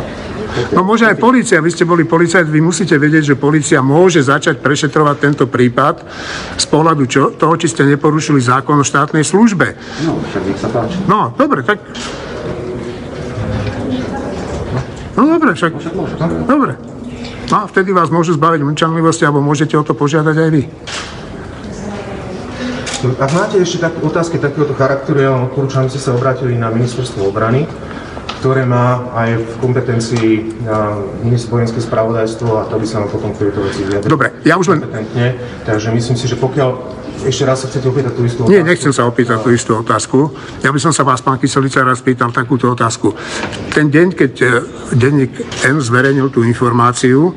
No 0.72 0.80
môže 0.80 1.04
aj 1.04 1.20
policia, 1.20 1.60
vy 1.60 1.70
ste 1.70 1.84
boli 1.84 2.08
policajt, 2.08 2.48
vy 2.48 2.60
musíte 2.64 2.96
vedieť, 2.96 3.34
že 3.34 3.34
policia 3.36 3.84
môže 3.84 4.24
začať 4.24 4.64
prešetrovať 4.64 5.16
tento 5.20 5.44
prípad 5.44 6.00
z 6.56 6.66
pohľadu 6.72 7.04
čo, 7.04 7.22
toho, 7.36 7.52
či 7.60 7.68
ste 7.68 7.84
neporušili 7.84 8.40
zákon 8.40 8.80
o 8.80 8.84
štátnej 8.84 9.28
službe. 9.28 9.76
no, 10.08 10.16
však 10.32 10.42
nech 10.48 10.58
sa 10.58 10.68
páči. 10.72 10.96
No, 11.04 11.36
dobre, 11.36 11.60
tak... 11.62 11.84
No 15.20 15.22
dobre, 15.36 15.52
však... 15.52 15.72
Dobre. 16.48 16.72
No 17.48 17.56
a 17.60 17.64
vtedy 17.64 17.96
vás 17.96 18.12
môžu 18.12 18.36
zbaviť 18.36 18.60
mlčanlivosti, 18.60 19.24
alebo 19.24 19.44
môžete 19.44 19.76
o 19.76 19.84
to 19.84 19.96
požiadať 19.96 20.36
aj 20.36 20.50
vy. 20.52 20.62
Ak 22.98 23.30
máte 23.30 23.62
ešte 23.62 23.78
tak, 23.78 23.94
otázky 24.02 24.42
takéhoto 24.42 24.74
charakteru, 24.74 25.22
ja 25.22 25.30
vám 25.30 25.46
odporúčam, 25.46 25.86
aby 25.86 25.94
ste 25.94 26.02
sa 26.02 26.18
obrátili 26.18 26.58
na 26.58 26.66
ministerstvo 26.74 27.30
obrany, 27.30 27.62
ktoré 28.42 28.66
má 28.66 29.06
aj 29.14 29.38
v 29.38 29.52
kompetencii 29.62 30.30
na 30.66 30.98
ministerstvo 31.22 31.62
vojenské 31.62 31.78
spravodajstvo 31.78 32.48
a 32.58 32.66
to 32.66 32.74
by 32.74 32.86
sa 32.90 33.06
vám 33.06 33.10
potom 33.14 33.30
k 33.38 33.46
tejto 33.46 33.60
veci 33.62 33.86
vyjadrilo. 33.86 34.10
Dobre, 34.18 34.34
ja 34.42 34.58
už 34.58 34.74
len... 34.74 34.82
Takže 35.62 35.94
myslím 35.94 36.16
si, 36.18 36.26
že 36.26 36.34
pokiaľ 36.42 36.98
ešte 37.22 37.42
raz 37.46 37.62
sa 37.62 37.70
chcete 37.70 37.86
opýtať 37.86 38.12
tú 38.18 38.22
istú 38.26 38.40
Nie, 38.50 38.62
otázku, 38.62 38.70
nechcem 38.70 38.92
sa 38.94 39.02
opýtať 39.06 39.38
tú 39.46 39.50
istú 39.54 39.72
otázku. 39.78 40.18
Ja 40.66 40.70
by 40.74 40.80
som 40.82 40.90
sa 40.90 41.06
vás, 41.06 41.22
pán 41.22 41.38
Kyselica, 41.38 41.86
raz 41.86 42.02
pýtal 42.02 42.34
takúto 42.34 42.66
otázku. 42.70 43.14
Ten 43.74 43.90
deň, 43.94 44.06
keď 44.14 44.32
e, 44.42 44.46
denník 44.98 45.34
N 45.66 45.78
zverejnil 45.78 46.30
tú 46.30 46.42
informáciu 46.46 47.30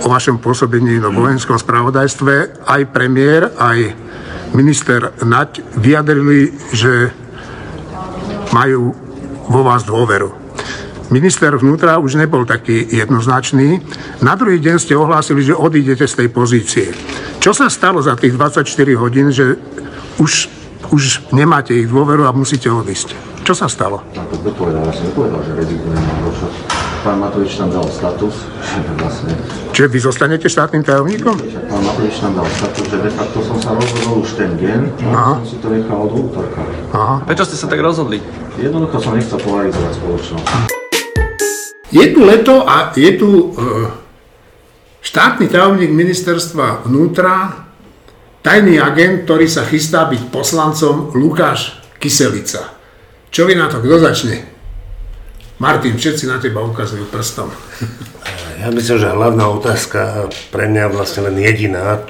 o 0.00 0.06
vašom 0.06 0.38
pôsobení 0.42 0.98
no 0.98 1.14
vojenskom 1.14 1.58
spravodajstve, 1.58 2.66
aj 2.66 2.82
premiér, 2.90 3.54
aj 3.58 4.09
minister 4.54 5.14
Naď 5.22 5.62
vyjadrili, 5.78 6.54
že 6.74 7.10
majú 8.50 8.94
vo 9.50 9.60
vás 9.62 9.86
dôveru. 9.86 10.30
Minister 11.10 11.50
vnútra 11.58 11.98
už 11.98 12.22
nebol 12.22 12.46
taký 12.46 12.86
jednoznačný. 12.86 13.82
Na 14.22 14.38
druhý 14.38 14.62
deň 14.62 14.76
ste 14.78 14.94
ohlásili, 14.94 15.42
že 15.42 15.58
odídete 15.58 16.06
z 16.06 16.22
tej 16.22 16.28
pozície. 16.30 16.86
Čo 17.42 17.50
sa 17.50 17.66
stalo 17.66 17.98
za 17.98 18.14
tých 18.14 18.38
24 18.38 18.62
hodín, 18.94 19.34
že 19.34 19.58
už, 20.22 20.46
už 20.94 21.34
nemáte 21.34 21.74
ich 21.74 21.90
dôveru 21.90 22.30
a 22.30 22.36
musíte 22.36 22.70
odísť? 22.70 23.18
Čo 23.42 23.58
sa 23.58 23.66
stalo? 23.66 24.06
A 24.14 24.22
to 24.30 24.38
kto 24.38 24.54
povedal? 24.54 24.86
Ja 24.86 24.94
som 24.94 25.10
nepovedal, 25.10 25.42
že 25.42 25.52
rezignujem. 25.58 26.04
Pán 27.00 27.16
Matovič 27.16 27.56
tam 27.56 27.72
dal 27.72 27.88
status, 27.88 28.44
že 28.60 28.92
vlastne 29.00 29.32
Čiže 29.72 29.88
vy 29.88 29.98
zostanete 30.04 30.46
štátnym 30.52 30.84
tajomníkom? 30.84 31.32
Však 31.32 31.64
pán 31.72 31.80
Matovič 31.80 32.20
nám 32.20 32.44
dal 32.44 32.48
status, 32.52 32.84
že 32.92 32.98
de 33.00 33.08
facto 33.08 33.40
som 33.40 33.56
sa 33.56 33.72
rozhodol 33.72 34.20
už 34.20 34.36
ten 34.36 34.52
deň, 34.60 34.80
Aha. 35.08 35.16
a 35.16 35.38
som 35.40 35.46
si 35.48 35.56
to 35.64 35.72
nechal 35.72 36.04
od 36.04 36.12
útorka. 36.12 36.60
Aha. 36.92 37.24
Prečo 37.24 37.48
ste 37.48 37.56
sa 37.56 37.72
tak 37.72 37.80
rozhodli? 37.80 38.20
Jednoducho 38.60 39.00
som 39.00 39.16
nechcel 39.16 39.40
polarizovať 39.40 39.92
spoločnosť. 39.96 40.46
Je 41.88 42.04
tu 42.12 42.20
leto 42.20 42.68
a 42.68 42.92
je 42.92 43.10
tu 43.16 43.30
e, 43.32 43.44
štátny 45.00 45.48
tajomník 45.48 45.96
ministerstva 45.96 46.84
vnútra, 46.84 47.64
tajný 48.44 48.76
agent, 48.76 49.24
ktorý 49.24 49.48
sa 49.48 49.64
chystá 49.64 50.04
byť 50.04 50.28
poslancom 50.28 51.16
Lukáš 51.16 51.80
Kyselica. 51.96 52.76
Čo 53.32 53.48
vy 53.48 53.56
na 53.56 53.72
to, 53.72 53.80
kto 53.80 53.96
začne? 53.96 54.49
Martin, 55.60 56.00
všetci 56.00 56.24
na 56.24 56.40
teba 56.40 56.64
ukazujú 56.64 57.04
prstom. 57.12 57.52
Ja 58.56 58.72
myslím, 58.72 58.96
že 58.96 59.12
hlavná 59.12 59.44
otázka 59.52 60.32
pre 60.48 60.72
mňa 60.72 60.88
vlastne 60.88 61.28
len 61.28 61.36
jediná 61.36 62.00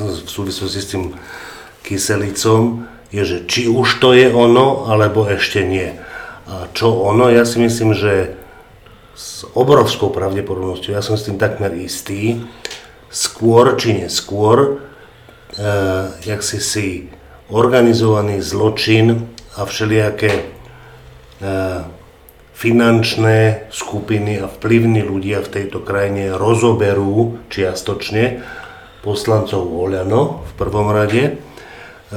v 0.00 0.24
súvislosti 0.24 0.80
s 0.80 0.90
tým 0.96 1.04
kyselicom 1.84 2.88
je, 3.12 3.20
že 3.20 3.38
či 3.44 3.68
už 3.68 4.00
to 4.00 4.16
je 4.16 4.32
ono, 4.32 4.88
alebo 4.88 5.28
ešte 5.28 5.60
nie. 5.60 5.92
A 6.48 6.72
čo 6.72 6.88
ono, 7.04 7.28
ja 7.28 7.44
si 7.44 7.60
myslím, 7.60 7.92
že 7.92 8.32
s 9.12 9.44
obrovskou 9.52 10.08
pravdepodobnosťou, 10.08 10.96
ja 10.96 11.04
som 11.04 11.20
s 11.20 11.28
tým 11.28 11.36
takmer 11.36 11.76
istý, 11.76 12.48
skôr 13.12 13.76
či 13.76 13.92
neskôr, 13.92 14.80
e, 15.52 15.64
jak 16.24 16.40
si 16.40 16.64
si 16.64 16.86
organizovaný 17.52 18.40
zločin 18.40 19.28
a 19.56 19.68
všelijaké 19.68 20.32
e, 20.32 20.44
finančné 22.56 23.68
skupiny 23.68 24.40
a 24.40 24.48
vplyvní 24.48 25.04
ľudia 25.04 25.44
v 25.44 25.52
tejto 25.60 25.84
krajine 25.84 26.32
rozoberú 26.32 27.36
čiastočne 27.52 28.40
poslancov 29.04 29.60
Oľano 29.60 30.40
v 30.40 30.52
prvom 30.56 30.88
rade. 30.88 31.36
E, 32.08 32.16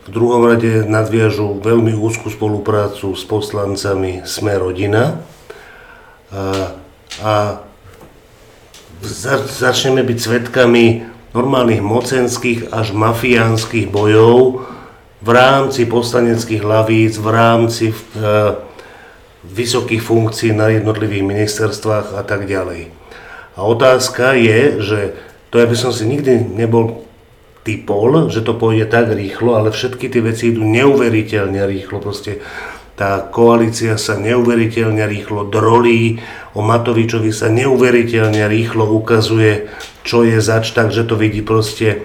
V 0.00 0.08
druhom 0.08 0.44
rade 0.44 0.84
nadviažu 0.84 1.60
veľmi 1.60 1.96
úzkú 1.96 2.28
spoluprácu 2.28 3.16
s 3.16 3.22
poslancami 3.24 4.24
Sme 4.28 4.60
rodina. 4.60 5.24
A, 6.32 6.76
a 7.24 7.34
za- 9.00 9.44
začneme 9.44 10.04
byť 10.04 10.18
svetkami 10.20 10.84
normálnych 11.32 11.80
mocenských 11.80 12.74
až 12.74 12.92
mafiánskych 12.92 13.88
bojov 13.88 14.66
v 15.20 15.28
rámci 15.30 15.84
poslaneckých 15.84 16.64
hlavíc, 16.64 17.16
v 17.16 17.28
rámci 17.28 17.86
e, 17.92 17.96
vysokých 19.44 20.04
funkcií 20.04 20.52
na 20.52 20.68
jednotlivých 20.68 21.24
ministerstvách 21.24 22.16
a 22.16 22.22
tak 22.22 22.44
ďalej. 22.44 22.92
A 23.56 23.60
otázka 23.64 24.36
je, 24.36 24.80
že 24.80 25.00
to 25.50 25.58
ja 25.58 25.66
by 25.66 25.76
som 25.76 25.90
si 25.90 26.06
nikdy 26.06 26.38
nebol 26.54 27.04
typol, 27.66 28.32
že 28.32 28.40
to 28.40 28.56
pôjde 28.56 28.88
tak 28.88 29.12
rýchlo, 29.12 29.58
ale 29.58 29.74
všetky 29.74 30.08
tie 30.08 30.22
veci 30.24 30.54
idú 30.54 30.64
neuveriteľne 30.64 31.60
rýchlo. 31.66 32.00
Proste 32.00 32.40
tá 32.96 33.20
koalícia 33.24 33.96
sa 33.96 34.20
neuveriteľne 34.20 35.04
rýchlo 35.08 35.48
drolí, 35.48 36.20
o 36.52 36.60
Matovičovi 36.60 37.32
sa 37.32 37.48
neuveriteľne 37.48 38.44
rýchlo 38.44 38.84
ukazuje, 38.92 39.72
čo 40.04 40.24
je 40.24 40.36
zač, 40.40 40.72
takže 40.72 41.08
to 41.08 41.16
vidí 41.16 41.40
proste 41.40 42.04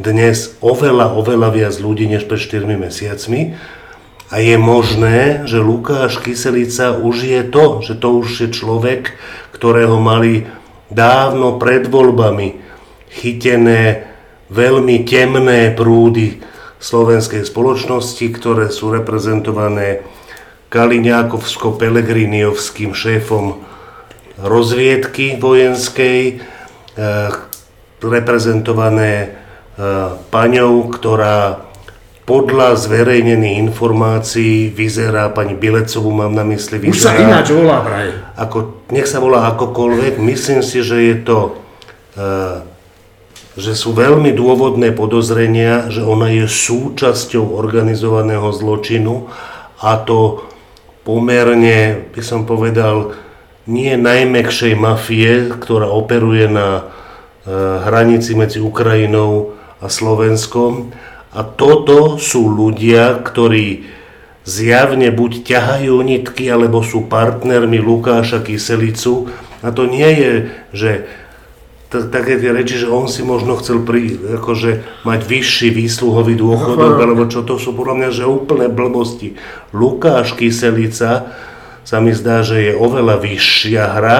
dnes 0.00 0.56
oveľa, 0.64 1.12
oveľa 1.12 1.48
viac 1.52 1.74
ľudí 1.76 2.08
než 2.08 2.24
pred 2.24 2.40
4 2.40 2.64
mesiacmi. 2.64 3.52
A 4.30 4.38
je 4.38 4.54
možné, 4.54 5.42
že 5.50 5.58
Lukáš 5.58 6.22
Kyselica 6.22 6.94
už 6.94 7.26
je 7.26 7.42
to, 7.42 7.82
že 7.82 7.98
to 7.98 8.22
už 8.22 8.46
je 8.46 8.48
človek, 8.54 9.18
ktorého 9.50 9.98
mali 9.98 10.46
dávno 10.86 11.58
pred 11.58 11.90
voľbami 11.90 12.62
chytené 13.10 14.06
veľmi 14.50 15.02
temné 15.02 15.74
prúdy 15.74 16.38
slovenskej 16.78 17.42
spoločnosti, 17.42 18.22
ktoré 18.30 18.70
sú 18.70 18.94
reprezentované 18.94 20.06
Kaliňákovsko-Pelegriniovským 20.70 22.94
šéfom 22.94 23.66
rozviedky 24.38 25.42
vojenskej, 25.42 26.38
eh, 26.38 27.34
reprezentované 27.98 29.14
eh, 29.26 29.34
paňou, 30.30 30.86
ktorá 30.94 31.66
podľa 32.30 32.78
zverejnených 32.78 33.58
informácií 33.66 34.70
vyzerá, 34.70 35.34
pani 35.34 35.58
Bilecovú 35.58 36.14
mám 36.14 36.30
na 36.30 36.46
mysli, 36.46 36.78
Už 36.78 37.02
sa 37.02 37.10
vyzerá, 37.10 37.26
ináč 37.26 37.50
volá 37.50 37.82
vraj. 37.82 38.14
ako, 38.38 38.86
nech 38.94 39.10
sa 39.10 39.18
volá 39.18 39.50
akokoľvek, 39.50 40.22
myslím 40.22 40.62
si, 40.62 40.78
že 40.86 41.10
je 41.10 41.16
to, 41.26 41.38
eh, 42.14 42.62
že 43.58 43.74
sú 43.74 43.90
veľmi 43.90 44.30
dôvodné 44.30 44.94
podozrenia, 44.94 45.90
že 45.90 46.06
ona 46.06 46.30
je 46.30 46.46
súčasťou 46.46 47.50
organizovaného 47.58 48.46
zločinu 48.54 49.26
a 49.82 49.98
to 49.98 50.46
pomerne, 51.02 52.06
by 52.14 52.22
som 52.22 52.46
povedal, 52.46 53.10
nie 53.66 53.98
najmekšej 53.98 54.78
mafie, 54.78 55.50
ktorá 55.50 55.90
operuje 55.90 56.46
na 56.46 56.68
eh, 56.78 57.50
hranici 57.90 58.38
medzi 58.38 58.62
Ukrajinou 58.62 59.58
a 59.82 59.90
Slovenskom. 59.90 60.94
A 61.30 61.46
toto 61.46 62.18
sú 62.18 62.50
ľudia, 62.50 63.22
ktorí 63.22 63.86
zjavne 64.42 65.14
buď 65.14 65.46
ťahajú 65.46 65.94
nitky, 66.02 66.50
alebo 66.50 66.82
sú 66.82 67.06
partnermi 67.06 67.78
Lukáša 67.78 68.42
Kyselicu. 68.42 69.30
A 69.62 69.70
to 69.70 69.86
nie 69.86 70.10
je, 70.10 70.32
že 70.74 70.90
také 71.90 72.38
tie 72.38 72.54
reči, 72.54 72.78
že 72.78 72.90
on 72.90 73.10
si 73.10 73.26
možno 73.26 73.58
chcel 73.58 73.82
pri, 73.82 74.14
akože, 74.42 75.02
mať 75.02 75.20
vyšší 75.26 75.68
výsluhový 75.74 76.38
dôchodok, 76.38 76.94
alebo 77.02 77.26
čo 77.26 77.42
to 77.42 77.58
sú 77.58 77.74
podľa 77.74 77.94
mňa, 77.98 78.10
že 78.14 78.30
úplné 78.30 78.66
blbosti. 78.70 79.34
Lukáš 79.74 80.38
Kyselica 80.38 81.34
sa 81.82 81.96
mi 81.98 82.14
zdá, 82.14 82.46
že 82.46 82.70
je 82.70 82.72
oveľa 82.78 83.18
vyššia 83.18 83.84
hra, 83.98 84.18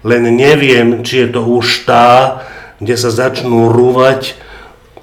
len 0.00 0.32
neviem, 0.32 1.04
či 1.04 1.24
je 1.24 1.28
to 1.28 1.44
už 1.44 1.84
tá, 1.84 2.40
kde 2.80 2.96
sa 2.96 3.12
začnú 3.12 3.68
rúvať 3.68 4.32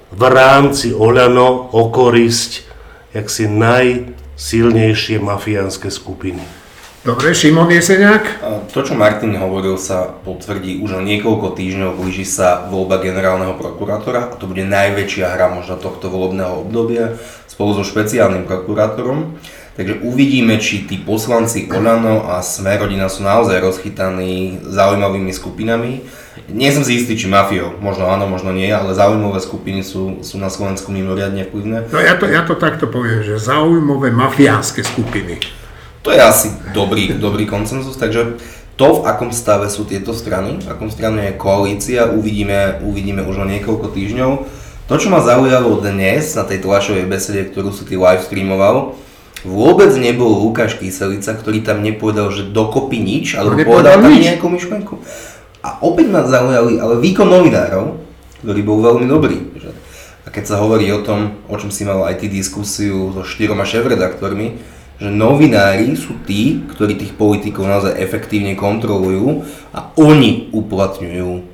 v 0.08 0.22
rámci 0.24 0.96
Oľano 0.96 1.68
o 1.72 1.92
korisť 1.92 2.64
jaksi 3.12 3.48
najsilnejšie 3.48 5.20
mafiánske 5.20 5.92
skupiny. 5.92 6.40
Dobre, 7.06 7.32
Šimon 7.32 7.70
Jeseniak? 7.70 8.42
To, 8.74 8.84
čo 8.84 8.92
Martin 8.92 9.32
hovoril, 9.38 9.78
sa 9.80 10.10
potvrdí 10.10 10.82
už 10.82 10.98
o 10.98 11.00
niekoľko 11.00 11.54
týždňov. 11.54 11.96
Blíži 11.96 12.26
sa 12.26 12.66
voľba 12.68 13.00
generálneho 13.00 13.54
prokurátora 13.54 14.34
a 14.34 14.36
to 14.36 14.50
bude 14.50 14.66
najväčšia 14.66 15.32
hra 15.32 15.48
možno 15.48 15.78
tohto 15.78 16.10
volebného 16.10 16.66
obdobia 16.66 17.16
spolu 17.46 17.78
so 17.78 17.86
špeciálnym 17.86 18.44
prokurátorom. 18.44 19.38
Takže 19.78 20.02
uvidíme, 20.02 20.58
či 20.58 20.90
tí 20.90 20.98
poslanci 20.98 21.70
Olano 21.70 22.26
a 22.26 22.42
Smerodina 22.42 23.06
sú 23.06 23.22
naozaj 23.22 23.62
rozchytaní 23.62 24.58
zaujímavými 24.66 25.30
skupinami. 25.30 26.02
Nie 26.50 26.74
som 26.74 26.82
si 26.82 26.98
istý, 26.98 27.14
či 27.14 27.30
mafiou, 27.30 27.78
možno 27.78 28.10
áno, 28.10 28.26
možno 28.26 28.50
nie, 28.50 28.66
ale 28.66 28.90
zaujímavé 28.98 29.38
skupiny 29.38 29.86
sú, 29.86 30.26
sú 30.26 30.34
na 30.42 30.50
Slovensku 30.50 30.90
mimoriadne 30.90 31.46
vplyvné. 31.46 31.94
No 31.94 32.02
ja 32.02 32.18
to, 32.18 32.26
ja 32.26 32.42
to 32.42 32.58
takto 32.58 32.90
poviem, 32.90 33.22
že 33.22 33.38
zaujímavé 33.38 34.10
mafiánske 34.10 34.82
skupiny. 34.82 35.38
To 36.02 36.10
je 36.10 36.18
asi 36.18 36.50
dobrý, 36.74 37.14
dobrý 37.14 37.46
koncenzus, 37.46 37.94
takže 37.94 38.34
to, 38.74 38.98
v 38.98 39.06
akom 39.06 39.30
stave 39.30 39.70
sú 39.70 39.86
tieto 39.86 40.10
strany, 40.10 40.58
v 40.58 40.74
akom 40.74 40.90
strane 40.90 41.30
je 41.30 41.38
koalícia, 41.38 42.10
uvidíme, 42.10 42.82
uvidíme 42.82 43.22
už 43.22 43.46
o 43.46 43.46
niekoľko 43.46 43.94
týždňov. 43.94 44.30
To, 44.90 44.94
čo 44.98 45.06
ma 45.06 45.22
zaujalo 45.22 45.78
dnes 45.78 46.34
na 46.34 46.42
tej 46.42 46.66
tlačovej 46.66 47.06
besede, 47.06 47.46
ktorú 47.46 47.70
si 47.70 47.86
ty 47.86 47.94
live 47.94 48.26
streamoval, 48.26 48.98
Vôbec 49.46 49.94
nebol 49.94 50.34
Lukáš 50.34 50.74
Kyselica, 50.78 51.34
ktorý 51.36 51.62
tam 51.62 51.82
nepovedal, 51.84 52.34
že 52.34 52.50
dokopy 52.50 52.98
nič, 52.98 53.38
ale 53.38 53.54
povedal 53.62 54.02
tam 54.02 54.10
nejakú 54.10 54.48
myšlenku. 54.50 54.94
A 55.62 55.78
opäť 55.82 56.10
ma 56.10 56.26
zaujali, 56.26 56.78
ale 56.78 56.98
výkon 56.98 57.26
novinárov, 57.26 57.98
ktorý 58.42 58.60
bol 58.62 58.78
veľmi 58.82 59.06
dobrý. 59.06 59.38
Že? 59.58 59.70
A 60.26 60.28
keď 60.30 60.44
sa 60.44 60.56
hovorí 60.62 60.90
o 60.90 61.02
tom, 61.02 61.38
o 61.46 61.54
čom 61.54 61.70
si 61.70 61.86
mal 61.86 62.02
aj 62.06 62.22
ty 62.22 62.26
diskusiu 62.30 63.14
so 63.14 63.22
štyroma 63.22 63.66
šéf-redaktormi, 63.66 64.58
že 64.98 65.08
novinári 65.14 65.94
sú 65.94 66.18
tí, 66.26 66.66
ktorí 66.74 66.98
tých 66.98 67.14
politikov 67.14 67.70
naozaj 67.70 67.94
efektívne 68.02 68.58
kontrolujú 68.58 69.46
a 69.70 69.94
oni 69.94 70.50
uplatňujú 70.50 71.46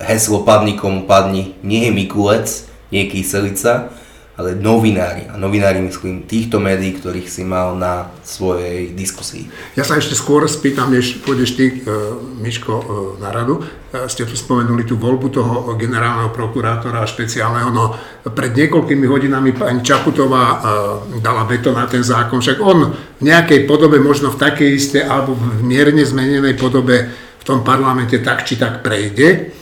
heslo 0.00 0.44
padni 0.44 0.76
komu 0.76 1.04
padni, 1.04 1.56
nie 1.60 1.88
je 1.88 1.92
Mikulec, 1.92 2.48
nie 2.88 3.04
je 3.04 3.12
Kyselica, 3.12 3.92
ale 4.36 4.52
novinári. 4.52 5.32
A 5.32 5.40
novinári 5.40 5.80
myslím 5.80 6.28
týchto 6.28 6.60
médií, 6.60 7.00
ktorých 7.00 7.24
si 7.24 7.40
mal 7.40 7.72
na 7.72 8.12
svojej 8.20 8.92
diskusii. 8.92 9.48
Ja 9.72 9.80
sa 9.80 9.96
ešte 9.96 10.12
skôr 10.12 10.44
spýtam, 10.44 10.92
než 10.92 11.24
pôjdeš 11.24 11.56
ty, 11.56 11.64
e, 11.72 11.74
Miško, 12.44 12.74
e, 12.76 12.84
na 13.24 13.32
radu. 13.32 13.64
E, 13.64 14.04
ste 14.12 14.28
tu 14.28 14.36
spomenuli 14.36 14.84
tú 14.84 15.00
voľbu 15.00 15.26
toho 15.32 15.54
generálneho 15.80 16.28
prokurátora 16.36 17.08
špeciálneho. 17.08 17.72
No, 17.72 17.96
pred 18.28 18.52
niekoľkými 18.52 19.08
hodinami 19.08 19.56
pani 19.56 19.80
Čaputová 19.80 20.60
dala 21.24 21.48
veto 21.48 21.72
na 21.72 21.88
ten 21.88 22.04
zákon. 22.04 22.44
Však 22.44 22.60
on 22.60 22.92
v 22.92 23.22
nejakej 23.24 23.64
podobe, 23.64 23.96
možno 23.96 24.28
v 24.36 24.40
takej 24.40 24.68
isté 24.68 25.00
alebo 25.00 25.32
v 25.32 25.64
mierne 25.64 26.04
zmenenej 26.04 26.60
podobe 26.60 27.08
v 27.40 27.44
tom 27.46 27.64
parlamente 27.64 28.20
tak 28.20 28.44
či 28.44 28.60
tak 28.60 28.84
prejde. 28.84 29.54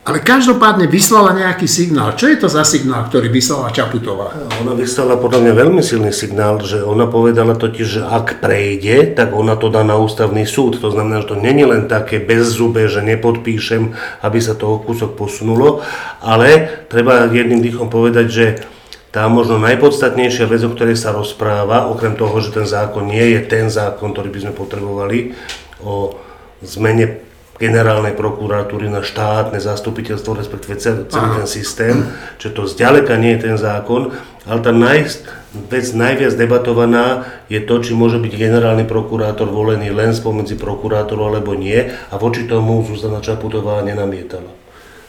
Ale 0.00 0.24
každopádne 0.24 0.88
vyslala 0.88 1.36
nejaký 1.36 1.68
signál. 1.68 2.16
Čo 2.16 2.32
je 2.32 2.40
to 2.40 2.48
za 2.48 2.64
signál, 2.64 3.04
ktorý 3.04 3.28
vyslala 3.28 3.68
Čaputová? 3.68 4.32
Ona 4.64 4.72
vyslala 4.72 5.20
podľa 5.20 5.44
mňa 5.44 5.52
veľmi 5.52 5.84
silný 5.84 6.08
signál, 6.08 6.56
že 6.64 6.80
ona 6.80 7.04
povedala 7.04 7.52
totiž, 7.52 8.00
že 8.00 8.02
ak 8.08 8.40
prejde, 8.40 9.12
tak 9.12 9.36
ona 9.36 9.60
to 9.60 9.68
dá 9.68 9.84
na 9.84 10.00
ústavný 10.00 10.48
súd. 10.48 10.80
To 10.80 10.88
znamená, 10.88 11.20
že 11.20 11.36
to 11.36 11.36
není 11.36 11.68
len 11.68 11.84
také 11.84 12.16
bezzube, 12.16 12.88
že 12.88 13.04
nepodpíšem, 13.04 13.92
aby 14.24 14.38
sa 14.40 14.56
toho 14.56 14.80
kúsok 14.80 15.20
posunulo, 15.20 15.84
ale 16.24 16.80
treba 16.88 17.28
jedným 17.28 17.60
dýchom 17.60 17.92
povedať, 17.92 18.26
že 18.32 18.46
tá 19.12 19.28
možno 19.28 19.60
najpodstatnejšia 19.60 20.48
vec, 20.48 20.64
o 20.64 20.72
ktorej 20.72 20.96
sa 20.96 21.12
rozpráva, 21.12 21.92
okrem 21.92 22.16
toho, 22.16 22.40
že 22.40 22.56
ten 22.56 22.64
zákon 22.64 23.04
nie 23.04 23.36
je 23.36 23.40
ten 23.44 23.68
zákon, 23.68 24.16
ktorý 24.16 24.32
by 24.32 24.48
sme 24.48 24.52
potrebovali, 24.56 25.36
o 25.84 26.16
zmene 26.64 27.29
generálnej 27.60 28.16
prokuratúry 28.16 28.88
na 28.88 29.04
štátne 29.04 29.60
zastupiteľstvo, 29.60 30.32
respektíve 30.32 30.80
celý, 30.80 31.04
ten 31.12 31.44
systém, 31.44 32.08
čo 32.40 32.56
to 32.56 32.64
zďaleka 32.64 33.20
nie 33.20 33.36
je 33.36 33.52
ten 33.52 33.56
zákon, 33.60 34.16
ale 34.48 34.58
tá 34.64 34.72
naj, 34.72 35.20
vec 35.68 35.86
najviac 35.92 36.32
debatovaná 36.40 37.28
je 37.52 37.60
to, 37.60 37.84
či 37.84 37.92
môže 37.92 38.16
byť 38.16 38.32
generálny 38.32 38.88
prokurátor 38.88 39.52
volený 39.52 39.92
len 39.92 40.16
spomedzi 40.16 40.56
prokurátorov 40.56 41.36
alebo 41.36 41.52
nie 41.52 41.92
a 41.92 42.14
voči 42.16 42.48
tomu 42.48 42.80
Zuzana 42.88 43.20
Čaputová 43.20 43.84
nenamietala. 43.84 44.59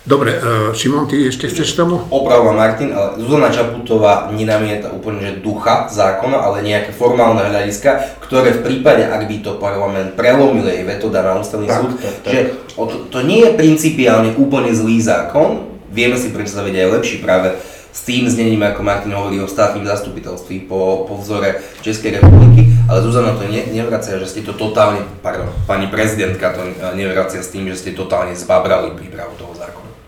Dobre, 0.01 0.33
uh, 0.33 0.73
Šimon, 0.73 1.05
ty 1.05 1.29
ešte 1.29 1.45
chceš 1.45 1.77
tomu? 1.77 2.01
Opravila 2.09 2.57
Martin, 2.57 2.89
ale 2.89 3.21
Zuzana 3.21 3.53
Čaputová 3.53 4.33
nenamieta 4.33 4.89
úplne 4.89 5.21
že 5.21 5.45
ducha 5.45 5.85
zákona, 5.93 6.41
ale 6.41 6.65
nejaké 6.65 6.89
formálne 6.89 7.45
hľadiska, 7.45 8.17
ktoré 8.25 8.57
v 8.57 8.65
prípade, 8.65 9.05
ak 9.05 9.29
by 9.29 9.45
to 9.45 9.61
parlament 9.61 10.17
prelomil 10.17 10.65
jej 10.65 10.81
veto 10.81 11.13
na 11.13 11.37
ústavný 11.37 11.69
tak, 11.69 11.77
súd, 11.85 11.91
tak, 12.01 12.15
tak. 12.25 12.31
že 12.33 12.39
to, 12.73 12.95
to 13.13 13.19
nie 13.21 13.45
je 13.45 13.53
principiálne 13.53 14.33
úplne 14.41 14.73
zlý 14.73 14.97
zákon, 15.05 15.69
vieme 15.93 16.17
si 16.17 16.33
predstaviť 16.33 16.73
aj 16.81 16.87
lepší 16.97 17.21
práve 17.21 17.53
s 17.91 18.01
tým 18.01 18.25
znením, 18.25 18.63
ako 18.65 18.81
Martin 18.81 19.13
hovorí 19.13 19.37
o 19.37 19.51
státnym 19.51 19.85
zastupiteľství 19.85 20.65
po, 20.65 21.05
po 21.05 21.19
vzore 21.21 21.61
Českej 21.85 22.17
republiky, 22.17 22.73
ale 22.89 23.05
Zuzana 23.05 23.37
to 23.37 23.45
ne, 23.45 23.69
nevracia, 23.69 24.17
že 24.17 24.25
ste 24.25 24.41
to 24.41 24.57
totálne, 24.57 25.05
pardon, 25.21 25.51
pani 25.69 25.85
prezidentka 25.91 26.57
to 26.57 26.65
nevracia 26.97 27.45
s 27.45 27.53
tým, 27.53 27.69
že 27.69 27.77
ste 27.77 27.91
totálne 27.93 28.33
zbabrali 28.33 28.97
prípravu 28.97 29.37
toho. 29.37 29.50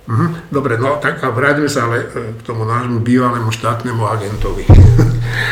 Mhm, 0.07 0.51
dobre, 0.51 0.75
no 0.77 0.99
tak 0.99 1.23
a 1.23 1.31
vráťme 1.31 1.71
sa 1.71 1.87
ale 1.87 2.03
e, 2.03 2.35
k 2.35 2.41
tomu 2.43 2.67
nášmu 2.67 2.99
bývalému 2.99 3.51
štátnemu 3.55 4.03
agentovi. 4.03 4.67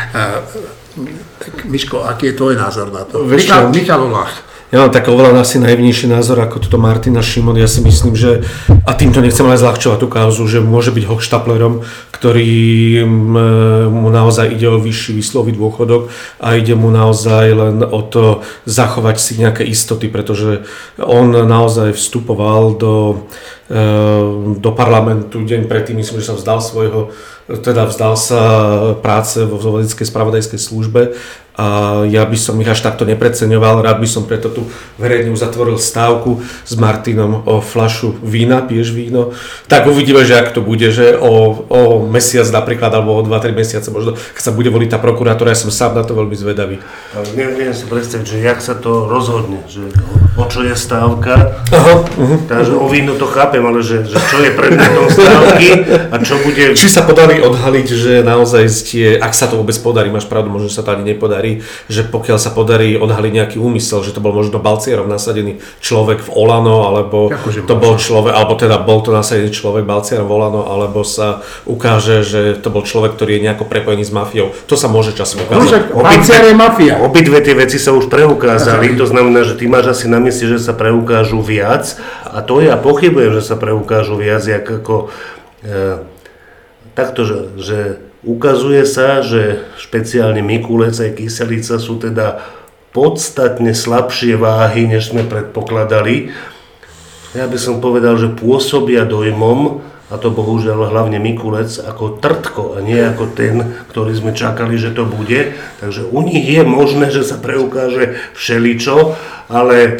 tak 1.40 1.64
Miško, 1.64 2.04
aký 2.04 2.32
je 2.32 2.36
tvoj 2.36 2.54
názor 2.60 2.92
na 2.92 3.08
to? 3.08 3.24
Michal, 3.24 3.72
Michal 3.72 4.04
Olach. 4.04 4.52
Ja 4.72 4.80
mám 4.80 4.88
tak 4.88 5.04
oveľa 5.04 5.44
asi 5.44 5.60
najvnejší 5.60 6.08
názor 6.08 6.40
ako 6.40 6.64
toto 6.64 6.80
Martina 6.80 7.20
Šimon. 7.20 7.60
Ja 7.60 7.68
si 7.68 7.84
myslím, 7.84 8.16
že, 8.16 8.40
a 8.88 8.96
týmto 8.96 9.20
nechcem 9.20 9.44
aj 9.44 9.60
zľahčovať 9.60 9.98
tú 10.00 10.08
kauzu, 10.08 10.48
že 10.48 10.64
môže 10.64 10.96
byť 10.96 11.04
hochštaplerom, 11.12 11.84
ktorý 12.08 13.04
mu 13.92 14.08
naozaj 14.08 14.48
ide 14.56 14.72
o 14.72 14.80
vyšší 14.80 15.12
výslový 15.12 15.52
dôchodok 15.52 16.08
a 16.40 16.56
ide 16.56 16.72
mu 16.72 16.88
naozaj 16.88 17.52
len 17.52 17.84
o 17.84 18.00
to 18.00 18.40
zachovať 18.64 19.16
si 19.20 19.36
nejaké 19.44 19.60
istoty, 19.60 20.08
pretože 20.08 20.64
on 20.96 21.36
naozaj 21.36 21.92
vstupoval 21.92 22.72
do, 22.80 22.94
e, 23.12 23.61
do 24.60 24.70
parlamentu 24.76 25.40
deň 25.40 25.64
predtým, 25.64 25.96
myslím, 25.96 26.20
že 26.20 26.28
sa 26.28 26.36
vzdal 26.36 26.60
svojho 26.60 27.08
teda 27.50 27.90
vzdal 27.90 28.14
sa 28.14 28.42
práce 29.02 29.42
vo 29.42 29.58
vodickej 29.58 30.06
spravodajskej 30.06 30.60
službe 30.62 31.18
a 31.52 32.00
ja 32.08 32.24
by 32.24 32.38
som 32.40 32.56
ich 32.64 32.70
až 32.70 32.80
takto 32.80 33.04
nepreceňoval, 33.04 33.84
rád 33.84 34.00
by 34.00 34.08
som 34.08 34.24
preto 34.24 34.48
tu 34.48 34.64
verejne 34.96 35.28
uzatvoril 35.28 35.76
stávku 35.76 36.40
s 36.40 36.72
Martinom 36.80 37.44
o 37.44 37.60
flašu 37.60 38.16
vína, 38.24 38.64
piješ 38.64 38.96
víno, 38.96 39.36
tak 39.68 39.84
uvidíme, 39.84 40.24
že 40.24 40.40
ak 40.40 40.56
to 40.56 40.64
bude, 40.64 40.88
že 40.88 41.12
o, 41.12 41.52
o 41.68 41.80
mesiac 42.08 42.48
napríklad, 42.48 42.88
alebo 42.96 43.20
o 43.20 43.26
2-3 43.26 43.52
mesiace 43.52 43.92
možno, 43.92 44.16
keď 44.16 44.42
sa 44.48 44.56
bude 44.56 44.72
voliť 44.72 44.96
tá 44.96 44.98
prokurátora, 45.02 45.52
ja 45.52 45.60
som 45.60 45.68
sám 45.68 45.92
na 45.92 46.08
to 46.08 46.16
veľmi 46.16 46.32
zvedavý. 46.32 46.80
Neviem 47.36 47.76
si 47.76 47.84
predstaviť, 47.84 48.24
že 48.24 48.38
jak 48.40 48.64
sa 48.64 48.72
to 48.72 49.04
rozhodne, 49.04 49.60
že 49.68 49.92
o 50.40 50.44
čo 50.48 50.64
je 50.64 50.72
stávka, 50.72 51.60
uh-huh, 51.68 52.00
uh-huh. 52.16 52.38
takže 52.48 52.72
o 52.80 52.88
víno 52.88 53.12
to 53.20 53.28
chápem, 53.28 53.60
ale 53.66 53.82
že, 53.82 54.06
že 54.06 54.16
čo 54.16 54.38
je 54.40 54.50
predmetom 54.54 55.06
stávky 55.10 55.68
a 56.10 56.16
čo 56.22 56.38
bude... 56.40 56.78
Či 56.78 56.88
sa 56.88 57.02
podarí 57.02 57.42
odhaliť, 57.42 57.88
že 57.90 58.12
naozaj 58.22 58.64
tie, 58.86 59.18
ak 59.18 59.34
sa 59.34 59.50
to 59.50 59.58
vôbec 59.58 59.74
podarí, 59.82 60.08
máš 60.08 60.30
pravdu, 60.30 60.48
možno 60.48 60.70
sa 60.70 60.86
to 60.86 60.94
ani 60.94 61.12
nepodarí, 61.14 61.42
podarí, 61.42 61.64
že 61.90 62.02
pokiaľ 62.06 62.38
sa 62.38 62.50
podarí 62.54 62.94
odhaliť 62.94 63.32
nejaký 63.32 63.56
úmysel, 63.58 64.04
že 64.06 64.14
to 64.14 64.22
bol 64.22 64.30
možno 64.30 64.62
Balcierov 64.62 65.10
nasadený 65.10 65.58
človek 65.82 66.22
v 66.22 66.30
Olano, 66.30 66.86
alebo 66.86 67.32
Akože 67.32 67.66
to 67.66 67.74
bol 67.74 67.98
človek, 67.98 68.36
alebo 68.36 68.54
teda 68.54 68.78
bol 68.84 69.02
to 69.02 69.10
nasadený 69.10 69.50
človek 69.50 69.82
Balcierov 69.88 70.28
v 70.28 70.32
Olano, 70.32 70.62
alebo 70.70 71.02
sa 71.02 71.42
ukáže, 71.66 72.22
že 72.22 72.40
to 72.60 72.68
bol 72.68 72.86
človek, 72.86 73.18
ktorý 73.18 73.38
je 73.38 73.44
nejako 73.50 73.64
prepojený 73.66 74.04
s 74.06 74.12
mafiou. 74.14 74.54
To 74.70 74.76
sa 74.78 74.86
môže 74.86 75.16
časom 75.16 75.42
ukázať. 75.42 75.90
No, 75.90 76.04
Balcier 76.04 76.44
je 76.46 76.54
mafia. 76.54 76.94
Obidve 77.02 77.42
tie 77.42 77.56
veci 77.56 77.80
sa 77.80 77.90
už 77.96 78.06
preukázali, 78.12 78.94
to 78.94 79.08
znamená, 79.08 79.42
že 79.42 79.58
ty 79.58 79.66
máš 79.66 79.98
asi 79.98 80.06
na 80.06 80.22
mysli, 80.22 80.52
že 80.52 80.58
sa 80.62 80.76
preukážu 80.76 81.42
viac 81.42 81.96
a 82.32 82.40
to 82.40 82.64
ja 82.64 82.80
pochybujem, 82.80 83.36
že 83.36 83.44
sa 83.44 83.60
preukážu 83.60 84.16
viac, 84.16 84.42
ako 84.48 85.12
e, 85.60 86.00
takto, 86.96 87.28
že, 87.28 87.38
že 87.60 87.78
Ukazuje 88.22 88.86
sa, 88.86 89.18
že 89.18 89.66
špeciálne 89.82 90.46
Mikulec 90.46 90.94
aj 90.94 91.18
Kyselica 91.18 91.74
sú 91.82 91.98
teda 91.98 92.38
podstatne 92.94 93.74
slabšie 93.74 94.38
váhy, 94.38 94.86
než 94.86 95.10
sme 95.10 95.26
predpokladali. 95.26 96.30
Ja 97.34 97.50
by 97.50 97.58
som 97.58 97.82
povedal, 97.82 98.14
že 98.22 98.30
pôsobia 98.30 99.02
dojmom, 99.02 99.82
a 100.06 100.14
to 100.22 100.30
bohužiaľ 100.30 100.94
hlavne 100.94 101.18
Mikulec, 101.18 101.82
ako 101.82 102.22
trtko 102.22 102.78
a 102.78 102.84
nie 102.84 103.00
ako 103.02 103.34
ten, 103.34 103.82
ktorý 103.90 104.14
sme 104.14 104.30
čakali, 104.30 104.78
že 104.78 104.94
to 104.94 105.02
bude. 105.02 105.58
Takže 105.82 106.06
u 106.06 106.22
nich 106.22 106.46
je 106.46 106.62
možné, 106.62 107.10
že 107.10 107.26
sa 107.26 107.42
preukáže 107.42 108.22
všeličo, 108.38 109.18
ale 109.50 109.98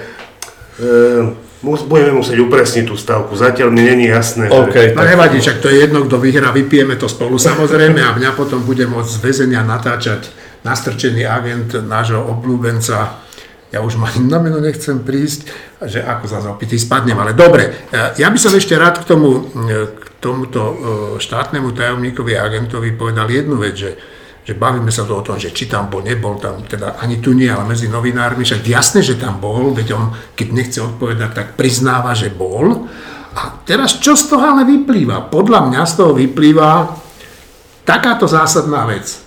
e, 0.78 1.34
mus, 1.62 1.87
budeme 1.87 2.18
musieť 2.18 2.38
upresniť 2.42 2.85
tú 2.90 2.98
stavku. 2.98 3.33
Zatiaľ 3.38 3.70
mi 3.70 3.83
není 3.87 4.11
jasné. 4.11 4.51
Okay, 4.51 4.92
že... 4.92 4.98
No 4.98 5.07
nevadí, 5.07 5.38
však 5.38 5.62
to 5.62 5.70
je 5.70 5.87
jedno, 5.87 6.05
kto 6.05 6.18
vyhrá, 6.18 6.51
vypijeme 6.51 6.98
to 6.98 7.07
spolu 7.07 7.38
samozrejme 7.38 8.03
a 8.03 8.14
mňa 8.14 8.31
potom 8.35 8.62
bude 8.66 8.85
môcť 8.85 9.11
z 9.11 9.18
väzenia 9.22 9.62
natáčať 9.62 10.29
nastrčený 10.62 11.27
agent 11.27 11.75
nášho 11.87 12.22
obľúbenca 12.22 13.22
ja 13.72 13.81
už 13.81 13.96
ma 13.96 14.12
na 14.20 14.37
meno 14.37 14.61
nechcem 14.61 15.01
prísť, 15.01 15.48
že 15.88 16.05
ako 16.05 16.25
za 16.29 16.38
opitý 16.53 16.77
spadnem, 16.77 17.16
ale 17.16 17.33
dobre. 17.33 17.88
Ja 18.20 18.29
by 18.29 18.37
som 18.37 18.53
ešte 18.53 18.77
rád 18.77 19.01
k, 19.01 19.09
tomu, 19.09 19.48
k 19.96 20.05
tomuto 20.20 20.61
e, 20.61 20.75
štátnemu 21.16 21.72
tajomníkovi 21.72 22.37
a 22.37 22.44
agentovi 22.44 22.92
povedal 22.92 23.33
jednu 23.33 23.57
vec, 23.57 23.75
že, 23.81 23.96
že 24.42 24.59
bavíme 24.59 24.90
sa 24.90 25.07
tu 25.07 25.14
o 25.14 25.22
tom, 25.22 25.38
že 25.38 25.55
či 25.55 25.70
tam 25.70 25.87
bol, 25.87 26.02
nebol 26.02 26.35
tam, 26.42 26.66
teda 26.66 26.98
ani 26.98 27.22
tu 27.22 27.31
nie, 27.31 27.46
ale 27.46 27.62
medzi 27.62 27.87
novinármi, 27.87 28.42
však 28.42 28.66
jasné, 28.66 29.00
že 29.07 29.14
tam 29.14 29.38
bol, 29.38 29.70
veď 29.70 29.88
on, 29.94 30.11
keď 30.35 30.48
nechce 30.50 30.78
odpovedať, 30.83 31.31
tak 31.31 31.48
priznáva, 31.55 32.11
že 32.11 32.35
bol. 32.35 32.90
A 33.38 33.62
teraz 33.62 34.02
čo 34.02 34.18
z 34.18 34.26
toho 34.26 34.42
ale 34.42 34.66
vyplýva? 34.66 35.31
Podľa 35.31 35.70
mňa 35.70 35.83
z 35.87 35.94
toho 35.94 36.12
vyplýva 36.18 36.90
takáto 37.87 38.26
zásadná 38.26 38.83
vec. 38.90 39.22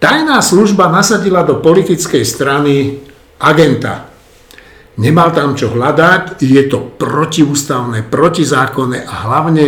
Tajná 0.00 0.40
služba 0.40 0.88
nasadila 0.88 1.44
do 1.44 1.60
politickej 1.60 2.24
strany 2.24 3.02
agenta. 3.36 4.08
Nemal 4.96 5.34
tam 5.34 5.58
čo 5.58 5.74
hľadať, 5.74 6.40
je 6.40 6.62
to 6.70 6.96
protiústavné, 6.96 8.06
protizákonné 8.08 9.04
a 9.04 9.14
hlavne 9.28 9.66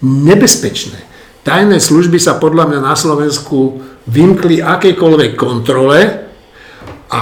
nebezpečné. 0.00 1.13
Tajné 1.44 1.76
služby 1.76 2.16
sa 2.16 2.40
podľa 2.40 2.72
mňa 2.72 2.80
na 2.80 2.96
Slovensku 2.96 3.76
vymkli 4.08 4.64
akejkoľvek 4.64 5.32
kontrole 5.36 6.00
a 7.12 7.20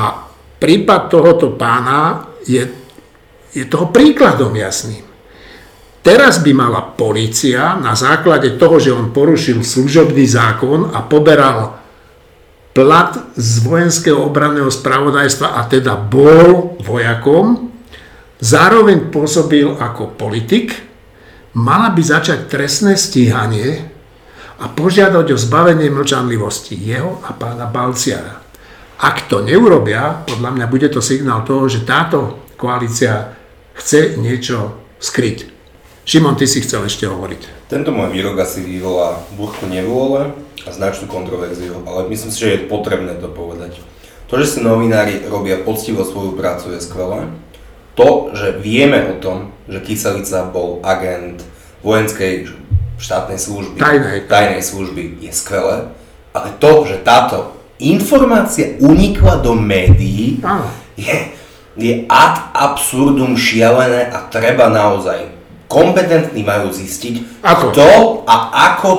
prípad 0.62 1.00
tohoto 1.10 1.58
pána 1.58 2.30
je, 2.46 2.62
je 3.50 3.64
toho 3.66 3.90
príkladom 3.90 4.54
jasným. 4.54 5.02
Teraz 6.06 6.38
by 6.42 6.50
mala 6.54 6.94
policia 6.94 7.78
na 7.78 7.98
základe 7.98 8.58
toho, 8.58 8.78
že 8.78 8.94
on 8.94 9.10
porušil 9.10 9.62
služobný 9.62 10.26
zákon 10.26 10.94
a 10.94 11.02
poberal 11.02 11.78
plat 12.74 13.34
z 13.34 13.62
vojenského 13.62 14.18
obranného 14.22 14.70
spravodajstva 14.70 15.58
a 15.58 15.66
teda 15.66 15.98
bol 15.98 16.78
vojakom, 16.78 17.70
zároveň 18.38 19.10
pôsobil 19.10 19.66
ako 19.66 20.14
politik, 20.14 20.78
mala 21.58 21.90
by 21.90 22.02
začať 22.02 22.50
trestné 22.50 22.94
stíhanie 22.98 23.91
a 24.62 24.70
požiadať 24.70 25.34
o 25.34 25.38
zbavenie 25.38 25.90
mlčanlivosti 25.90 26.78
jeho 26.78 27.18
a 27.26 27.34
pána 27.34 27.66
Balciara. 27.66 28.38
Ak 29.02 29.26
to 29.26 29.42
neurobia, 29.42 30.22
podľa 30.30 30.50
mňa 30.54 30.66
bude 30.70 30.86
to 30.86 31.02
signál 31.02 31.42
toho, 31.42 31.66
že 31.66 31.82
táto 31.82 32.38
koalícia 32.54 33.34
chce 33.74 34.14
niečo 34.22 34.78
skryť. 35.02 35.50
Šimon, 36.06 36.38
ty 36.38 36.46
si 36.46 36.62
chcel 36.62 36.86
ešte 36.86 37.10
hovoriť. 37.10 37.66
Tento 37.66 37.90
môj 37.90 38.14
výrok 38.14 38.38
asi 38.38 38.62
vyvolá 38.62 39.18
burku 39.34 39.66
nevôle, 39.66 40.30
a 40.62 40.70
značnú 40.70 41.10
kontroverziu, 41.10 41.82
ale 41.82 42.06
myslím 42.06 42.30
si, 42.30 42.38
že 42.38 42.52
je 42.54 42.68
potrebné 42.70 43.18
to 43.18 43.26
povedať. 43.26 43.82
To, 44.30 44.38
že 44.38 44.46
si 44.46 44.58
novinári 44.62 45.26
robia 45.26 45.60
poctivo 45.60 46.06
svoju 46.06 46.38
prácu 46.38 46.72
je 46.72 46.80
skvelé. 46.80 47.28
To, 47.98 48.32
že 48.32 48.56
vieme 48.62 49.12
o 49.12 49.20
tom, 49.20 49.52
že 49.68 49.82
Kyselica 49.84 50.48
bol 50.48 50.80
agent 50.80 51.44
vojenskej 51.84 52.48
štátnej 53.02 53.38
služby, 53.38 53.82
tajnej, 53.82 54.30
tajnej 54.30 54.62
služby, 54.62 55.18
je 55.18 55.32
skvelé. 55.34 55.90
Ale 56.30 56.48
to, 56.62 56.86
že 56.86 57.02
táto 57.02 57.58
informácia 57.82 58.78
unikla 58.78 59.42
do 59.42 59.58
médií, 59.58 60.38
je, 60.94 61.16
je 61.74 61.92
ad 62.06 62.54
absurdum 62.54 63.34
šialené 63.34 64.06
a 64.14 64.30
treba 64.30 64.70
naozaj 64.70 65.34
kompetentní 65.66 66.44
majú 66.44 66.68
zistiť, 66.68 67.42
ako? 67.42 67.64
kto 67.72 67.88
a 68.28 68.36
ako 68.72 68.90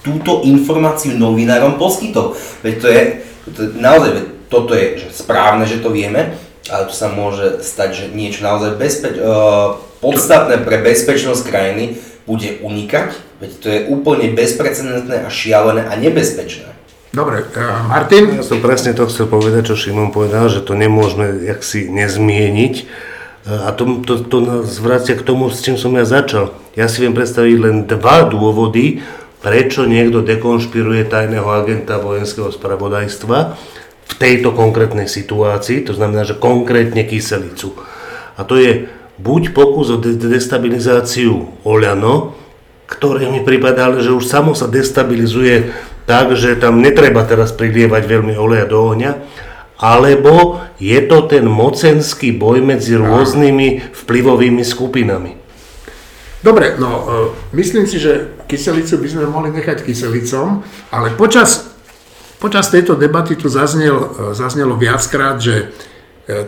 túto 0.00 0.46
informáciu 0.46 1.18
novinárom 1.18 1.76
poskytol. 1.76 2.38
Veď 2.62 2.74
to 2.78 2.86
je, 2.88 3.02
to 3.50 3.60
naozaj, 3.76 4.10
veď 4.14 4.24
toto 4.46 4.72
je 4.72 5.04
že 5.04 5.08
správne, 5.10 5.66
že 5.66 5.82
to 5.82 5.90
vieme, 5.90 6.38
ale 6.70 6.86
tu 6.86 6.94
sa 6.94 7.10
môže 7.10 7.60
stať, 7.66 7.90
že 7.92 8.04
niečo 8.14 8.46
naozaj 8.46 8.78
bezpeč, 8.78 9.18
uh, 9.18 9.76
podstatné 9.98 10.62
pre 10.62 10.80
bezpečnosť 10.80 11.42
krajiny 11.44 11.98
bude 12.30 12.62
unikať, 12.62 13.10
veď 13.42 13.50
to 13.58 13.66
je 13.66 13.80
úplne 13.90 14.30
bezprecedentné 14.38 15.26
a 15.26 15.28
šialené 15.28 15.90
a 15.90 15.98
nebezpečné. 15.98 16.70
Dobre, 17.10 17.42
uh, 17.42 17.90
Martin? 17.90 18.38
Ja 18.38 18.46
som 18.46 18.62
presne 18.62 18.94
to 18.94 19.10
chcel 19.10 19.26
povedať, 19.26 19.74
čo 19.74 19.74
Šimon 19.74 20.14
povedal, 20.14 20.46
že 20.46 20.62
to 20.62 20.78
nemôžeme 20.78 21.42
jaksi 21.42 21.90
nezmieniť. 21.90 22.74
Uh, 23.50 23.66
a 23.66 23.74
to, 23.74 24.06
to, 24.06 24.22
to 24.22 24.38
nás 24.38 24.78
vracia 24.78 25.18
k 25.18 25.26
tomu, 25.26 25.50
s 25.50 25.58
čím 25.58 25.74
som 25.74 25.90
ja 25.98 26.06
začal. 26.06 26.54
Ja 26.78 26.86
si 26.86 27.02
viem 27.02 27.10
predstaviť 27.10 27.56
len 27.58 27.76
dva 27.90 28.30
dôvody, 28.30 29.02
prečo 29.42 29.90
niekto 29.90 30.22
dekonšpiruje 30.22 31.10
tajného 31.10 31.50
agenta 31.50 31.98
vojenského 31.98 32.54
spravodajstva 32.54 33.38
v 34.06 34.12
tejto 34.14 34.54
konkrétnej 34.54 35.10
situácii, 35.10 35.82
to 35.82 35.98
znamená, 35.98 36.22
že 36.22 36.38
konkrétne 36.38 37.02
kyselicu. 37.02 37.74
A 38.38 38.46
to 38.46 38.54
je 38.54 38.86
buď 39.20 39.52
pokus 39.52 39.92
o 39.92 40.00
destabilizáciu 40.00 41.62
Oľano, 41.62 42.32
ktoré 42.88 43.30
mi 43.30 43.44
pripadalo, 43.44 44.02
že 44.02 44.10
už 44.10 44.26
samo 44.26 44.56
sa 44.56 44.66
destabilizuje 44.66 45.70
tak, 46.08 46.34
že 46.34 46.58
tam 46.58 46.82
netreba 46.82 47.22
teraz 47.22 47.54
prilievať 47.54 48.02
veľmi 48.02 48.34
oleja 48.34 48.66
do 48.66 48.82
ohňa, 48.82 49.12
alebo 49.78 50.60
je 50.82 50.98
to 51.06 51.30
ten 51.30 51.46
mocenský 51.46 52.34
boj 52.34 52.60
medzi 52.60 52.98
rôznymi 52.98 53.94
vplyvovými 53.94 54.64
skupinami. 54.66 55.40
Dobre, 56.40 56.76
no 56.80 56.90
e, 56.90 57.02
myslím 57.52 57.84
si, 57.84 58.00
že 58.00 58.42
kyselicu 58.48 58.96
by 58.96 59.08
sme 59.08 59.24
mohli 59.28 59.52
nechať 59.52 59.84
kyselicom, 59.84 60.64
ale 60.88 61.12
počas, 61.12 61.68
počas 62.40 62.72
tejto 62.72 62.96
debaty 62.96 63.36
tu 63.36 63.52
zaznel, 63.52 63.96
e, 63.96 64.06
zaznelo 64.32 64.76
viackrát, 64.80 65.36
že 65.36 65.72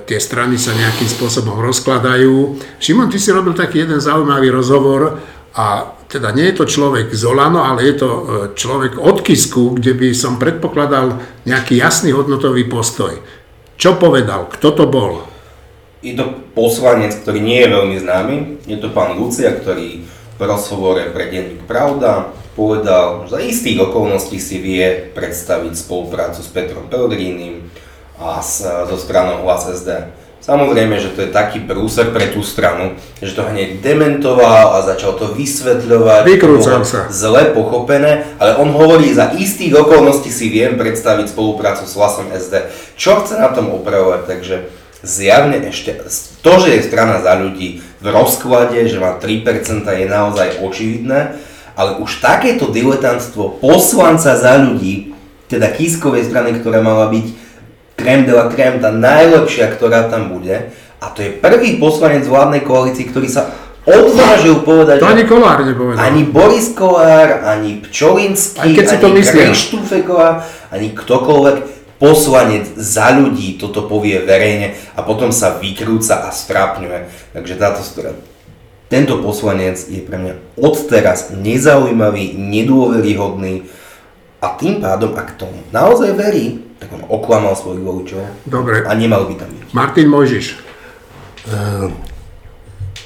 tie 0.04 0.18
strany 0.18 0.58
sa 0.58 0.76
nejakým 0.76 1.08
spôsobom 1.08 1.58
rozkladajú. 1.60 2.60
Šimon, 2.78 3.10
ty 3.10 3.18
si 3.18 3.34
robil 3.34 3.56
taký 3.56 3.82
jeden 3.86 3.98
zaujímavý 3.98 4.52
rozhovor 4.52 5.18
a 5.52 5.96
teda 6.12 6.28
nie 6.36 6.52
je 6.52 6.60
to 6.60 6.68
človek 6.68 7.08
z 7.12 7.22
Olano, 7.24 7.64
ale 7.64 7.88
je 7.88 7.94
to 7.96 8.10
človek 8.52 9.00
od 9.00 9.24
Kisku, 9.24 9.80
kde 9.80 9.96
by 9.96 10.08
som 10.12 10.36
predpokladal 10.36 11.16
nejaký 11.48 11.80
jasný 11.80 12.12
hodnotový 12.12 12.68
postoj. 12.68 13.16
Čo 13.80 13.96
povedal? 13.96 14.52
Kto 14.52 14.68
to 14.76 14.84
bol? 14.86 15.24
Je 16.04 16.12
to 16.18 16.44
poslanec, 16.52 17.14
ktorý 17.16 17.40
nie 17.40 17.62
je 17.64 17.72
veľmi 17.72 17.96
známy. 17.96 18.34
Je 18.68 18.76
to 18.76 18.92
pán 18.92 19.16
Lucia, 19.16 19.54
ktorý 19.56 20.04
v 20.36 20.40
rozhovore 20.42 21.00
pre 21.14 21.30
denník 21.30 21.64
Pravda 21.64 22.34
povedal, 22.52 23.24
že 23.24 23.32
za 23.32 23.38
istých 23.40 23.88
okolností 23.88 24.36
si 24.36 24.60
vie 24.60 25.08
predstaviť 25.16 25.72
spoluprácu 25.72 26.44
s 26.44 26.50
Petrom 26.52 26.90
Pellegrinim 26.92 27.61
a 28.22 28.42
s, 28.42 28.62
so 28.62 28.96
stranou 28.98 29.42
SD. 29.50 29.88
Samozrejme, 30.42 30.98
že 30.98 31.14
to 31.14 31.22
je 31.22 31.30
taký 31.30 31.62
prúser 31.62 32.10
pre 32.10 32.34
tú 32.34 32.42
stranu, 32.42 32.98
že 33.22 33.30
to 33.30 33.46
hneď 33.46 33.78
dementoval 33.78 34.74
a 34.74 34.82
začal 34.82 35.14
to 35.14 35.30
vysvetľovať. 35.38 36.26
Vykrúcal 36.26 36.82
sa. 36.82 37.06
Zle 37.14 37.54
pochopené, 37.54 38.26
ale 38.42 38.58
on 38.58 38.74
hovorí, 38.74 39.14
za 39.14 39.30
istých 39.38 39.86
okolností 39.86 40.34
si 40.34 40.50
viem 40.50 40.74
predstaviť 40.74 41.30
spoluprácu 41.30 41.86
s 41.86 41.94
Hlasom 41.94 42.34
SD. 42.34 42.74
Čo 42.98 43.22
chce 43.22 43.38
na 43.38 43.54
tom 43.54 43.70
opravovať, 43.70 44.20
takže 44.26 44.56
zjavne 45.06 45.62
ešte, 45.62 46.02
to, 46.42 46.52
že 46.58 46.74
je 46.74 46.86
strana 46.90 47.22
za 47.22 47.38
ľudí 47.38 47.78
v 48.02 48.06
rozklade, 48.10 48.82
že 48.90 48.98
má 48.98 49.22
3% 49.22 49.46
je 49.86 50.06
naozaj 50.10 50.58
očividné, 50.58 51.38
ale 51.78 52.02
už 52.02 52.18
takéto 52.18 52.66
diletantstvo 52.66 53.62
poslanca 53.62 54.34
za 54.34 54.58
ľudí, 54.58 55.14
teda 55.46 55.70
Kiskovej 55.70 56.26
strany, 56.26 56.58
ktorá 56.58 56.82
mala 56.82 57.06
byť 57.14 57.41
krem 58.02 58.26
de 58.26 58.34
la 58.34 58.50
krem, 58.50 58.82
tá 58.82 58.90
najlepšia, 58.90 59.70
ktorá 59.78 60.10
tam 60.10 60.34
bude, 60.34 60.74
a 60.98 61.06
to 61.14 61.22
je 61.22 61.30
prvý 61.38 61.78
poslanec 61.78 62.26
vládnej 62.26 62.66
koalícii, 62.66 63.10
ktorý 63.14 63.30
sa 63.30 63.54
odvážil 63.82 64.62
povedať, 64.62 65.02
to 65.02 65.10
ani 65.10 65.26
Kolár 65.26 65.62
nepovedal. 65.62 65.98
Ani 65.98 66.22
Boris 66.26 66.70
Kolár, 66.74 67.42
ani 67.46 67.82
Pčolinský, 67.82 68.58
ani 68.62 69.22
Krištúfeková, 69.22 70.46
ani 70.70 70.94
ktokoľvek 70.94 71.56
poslanec 72.02 72.66
za 72.74 73.14
ľudí 73.14 73.62
toto 73.62 73.86
povie 73.86 74.18
verejne 74.26 74.74
a 74.98 75.06
potom 75.06 75.30
sa 75.30 75.58
vykrúca 75.62 76.26
a 76.26 76.34
strapňuje. 76.34 77.30
Takže 77.30 77.54
táto 77.54 77.82
strana. 77.86 78.18
Tento 78.90 79.22
poslanec 79.22 79.78
je 79.86 80.02
pre 80.02 80.18
mňa 80.18 80.34
odteraz 80.58 81.30
nezaujímavý, 81.30 82.34
nedôveryhodný 82.34 83.70
a 84.42 84.58
tým 84.58 84.82
pádom, 84.82 85.14
ak 85.14 85.38
tomu 85.38 85.62
naozaj 85.70 86.12
verí, 86.18 86.71
on 86.90 87.06
oklamal 87.06 87.54
svojich 87.54 87.82
voličov 87.84 88.22
Dobre. 88.48 88.82
a 88.82 88.92
nemal 88.98 89.30
by 89.30 89.34
tam 89.38 89.50
byť. 89.54 89.70
Martin 89.70 90.08
Mojžiš. 90.10 90.46
Uh, 91.46 91.94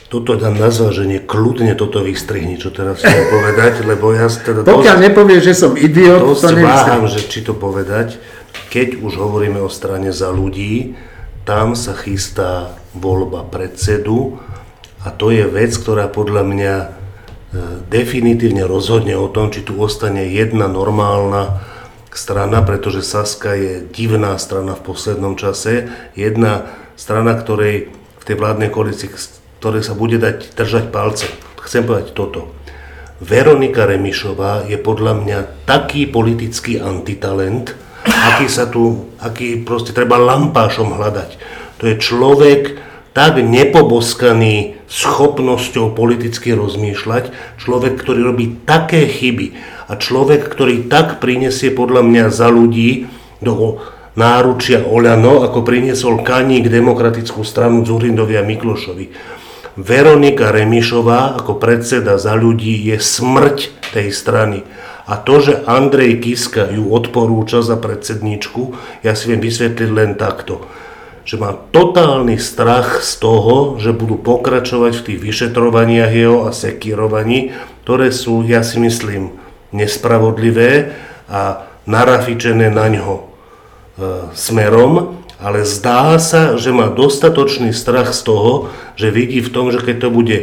toto 0.08 0.38
dám 0.38 0.56
na 0.56 0.72
zváženie, 0.72 1.20
kľudne 1.20 1.76
toto 1.76 2.00
vystrihni, 2.00 2.56
čo 2.56 2.72
teraz 2.72 3.04
chcem 3.04 3.26
povedať, 3.36 3.84
lebo 3.84 4.16
ja 4.16 4.32
teda... 4.32 4.64
Pokiaľ 4.64 4.96
nepovieš, 5.12 5.42
že 5.42 5.54
som 5.56 5.72
idiot, 5.76 6.40
to 6.40 6.48
váham, 6.62 7.04
že 7.10 7.20
či 7.26 7.44
to 7.44 7.52
povedať 7.52 8.16
keď 8.70 9.00
už 9.00 9.16
hovoríme 9.16 9.60
o 9.62 9.70
strane 9.70 10.10
za 10.10 10.32
ľudí, 10.32 10.98
tam 11.46 11.78
sa 11.78 11.94
chystá 11.94 12.74
voľba 12.96 13.46
predsedu 13.46 14.42
a 15.06 15.14
to 15.14 15.30
je 15.30 15.46
vec, 15.46 15.70
ktorá 15.78 16.10
podľa 16.10 16.42
mňa 16.42 16.74
e, 16.82 16.86
definitívne 17.86 18.66
rozhodne 18.66 19.14
o 19.14 19.30
tom, 19.30 19.54
či 19.54 19.62
tu 19.62 19.78
ostane 19.78 20.26
jedna 20.26 20.66
normálna 20.66 21.62
strana, 22.16 22.64
pretože 22.64 23.04
Saska 23.04 23.52
je 23.54 23.84
divná 23.92 24.34
strana 24.40 24.74
v 24.74 24.84
poslednom 24.88 25.36
čase. 25.36 25.92
Jedna 26.16 26.66
strana, 26.96 27.36
ktorej 27.36 27.92
v 27.92 28.24
tej 28.24 28.36
vládnej 28.40 28.72
koalícii, 28.72 29.12
ktorej 29.60 29.84
sa 29.84 29.94
bude 29.94 30.16
dať 30.16 30.56
držať 30.56 30.90
palce. 30.90 31.28
Chcem 31.60 31.84
povedať 31.84 32.16
toto. 32.16 32.56
Veronika 33.20 33.88
Remišová 33.88 34.68
je 34.68 34.76
podľa 34.76 35.12
mňa 35.24 35.38
taký 35.64 36.04
politický 36.08 36.80
antitalent, 36.80 37.72
aký 38.04 38.44
sa 38.48 38.68
tu, 38.68 39.08
aký 39.20 39.64
proste 39.64 39.96
treba 39.96 40.20
lampášom 40.20 40.92
hľadať. 40.96 41.30
To 41.80 41.84
je 41.88 41.94
človek 41.96 42.62
tak 43.16 43.40
nepoboskaný 43.40 44.76
schopnosťou 44.92 45.96
politicky 45.96 46.52
rozmýšľať, 46.52 47.32
človek, 47.56 47.96
ktorý 47.96 48.20
robí 48.28 48.60
také 48.68 49.08
chyby 49.08 49.56
a 49.88 49.96
človek, 49.96 50.44
ktorý 50.44 50.84
tak 50.84 51.16
prinesie 51.24 51.72
podľa 51.72 52.04
mňa 52.04 52.24
za 52.28 52.52
ľudí 52.52 53.08
do 53.40 53.80
náručia 54.20 54.84
Oľano, 54.84 55.48
ako 55.48 55.64
priniesol 55.64 56.20
Kaník 56.20 56.68
demokratickú 56.68 57.40
stranu 57.40 57.88
Zurindovi 57.88 58.36
a 58.36 58.44
Miklošovi. 58.44 59.08
Veronika 59.80 60.52
Remišová 60.52 61.40
ako 61.40 61.56
predseda 61.56 62.20
za 62.20 62.36
ľudí 62.36 62.84
je 62.84 63.00
smrť 63.00 63.92
tej 63.96 64.12
strany. 64.12 64.60
A 65.08 65.16
to, 65.16 65.40
že 65.40 65.64
Andrej 65.64 66.20
Kiska 66.20 66.68
ju 66.68 66.92
odporúča 66.92 67.64
za 67.64 67.80
predsedničku, 67.80 68.76
ja 69.00 69.16
si 69.16 69.32
viem 69.32 69.40
vysvetliť 69.40 69.88
len 69.88 70.20
takto. 70.20 70.68
Že 71.26 71.36
má 71.42 71.50
totálny 71.74 72.38
strach 72.38 73.02
z 73.02 73.18
toho, 73.18 73.82
že 73.82 73.90
budú 73.90 74.14
pokračovať 74.14 74.92
v 74.94 75.04
tých 75.10 75.18
vyšetrovaniach 75.18 76.12
jeho 76.14 76.46
a 76.46 76.54
sekírovaní, 76.54 77.50
ktoré 77.82 78.14
sú, 78.14 78.46
ja 78.46 78.62
si 78.62 78.78
myslím, 78.78 79.34
nespravodlivé 79.74 80.94
a 81.26 81.66
narafičené 81.90 82.70
na 82.70 82.86
ňo 82.86 83.14
e, 83.18 83.22
smerom, 84.38 85.18
ale 85.42 85.66
zdá 85.66 86.14
sa, 86.22 86.54
že 86.54 86.70
má 86.70 86.88
dostatočný 86.88 87.74
strach 87.74 88.14
z 88.14 88.22
toho, 88.22 88.52
že 88.94 89.10
vidí 89.10 89.42
v 89.42 89.50
tom, 89.50 89.74
že 89.74 89.82
keď 89.82 89.96
to 90.06 90.10
bude 90.14 90.38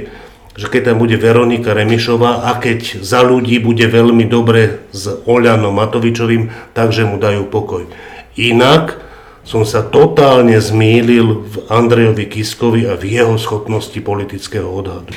že 0.53 0.69
keď 0.69 0.93
tam 0.93 1.01
bude 1.01 1.17
Veronika 1.17 1.73
Remišová 1.73 2.45
a 2.45 2.61
keď 2.61 3.01
za 3.01 3.25
ľudí 3.25 3.57
bude 3.57 3.89
veľmi 3.89 4.29
dobre 4.29 4.85
s 4.93 5.09
Oľanom 5.25 5.73
Matovičovým, 5.73 6.53
takže 6.77 7.09
mu 7.09 7.17
dajú 7.17 7.49
pokoj. 7.49 7.89
Inak 8.37 9.01
som 9.43 9.67
sa 9.67 9.83
totálne 9.83 10.55
zmýlil 10.55 11.43
v 11.43 11.55
Andrejovi 11.67 12.31
Kiskovi 12.31 12.87
a 12.87 12.95
v 12.95 13.19
jeho 13.19 13.35
schopnosti 13.35 13.99
politického 13.99 14.65
odhadu. 14.65 15.11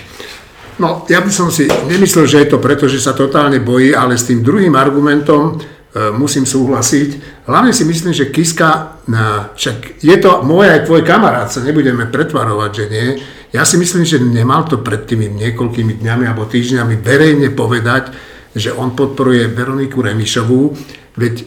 No, 0.76 1.08
ja 1.08 1.24
by 1.24 1.30
som 1.32 1.48
si 1.48 1.64
nemyslel, 1.66 2.28
že 2.28 2.44
je 2.44 2.52
to 2.52 2.58
preto, 2.60 2.84
že 2.84 3.00
sa 3.00 3.16
totálne 3.16 3.62
bojí, 3.64 3.96
ale 3.96 4.18
s 4.18 4.28
tým 4.28 4.44
druhým 4.44 4.76
argumentom 4.76 5.56
e, 5.56 6.12
musím 6.12 6.44
súhlasiť. 6.44 7.40
Hlavne 7.48 7.72
si 7.72 7.88
myslím, 7.88 8.12
že 8.12 8.28
Kiska, 8.28 9.00
na, 9.08 9.56
však 9.56 10.04
je 10.04 10.16
to 10.20 10.44
môj 10.44 10.68
aj 10.68 10.84
tvoj 10.84 11.00
kamarát, 11.00 11.48
sa 11.48 11.64
nebudeme 11.64 12.04
pretvarovať, 12.12 12.70
že 12.76 12.84
nie, 12.92 13.08
ja 13.56 13.64
si 13.64 13.80
myslím, 13.80 14.04
že 14.04 14.20
nemal 14.20 14.68
to 14.68 14.84
pred 14.84 15.08
tými 15.08 15.32
niekoľkými 15.32 15.96
dňami 16.04 16.24
alebo 16.28 16.44
týždňami 16.44 17.00
verejne 17.00 17.48
povedať, 17.56 18.12
že 18.56 18.72
on 18.72 18.96
podporuje 18.96 19.52
Veroniku 19.52 20.00
Remišovú, 20.00 20.72
veď 21.20 21.34
e, 21.36 21.44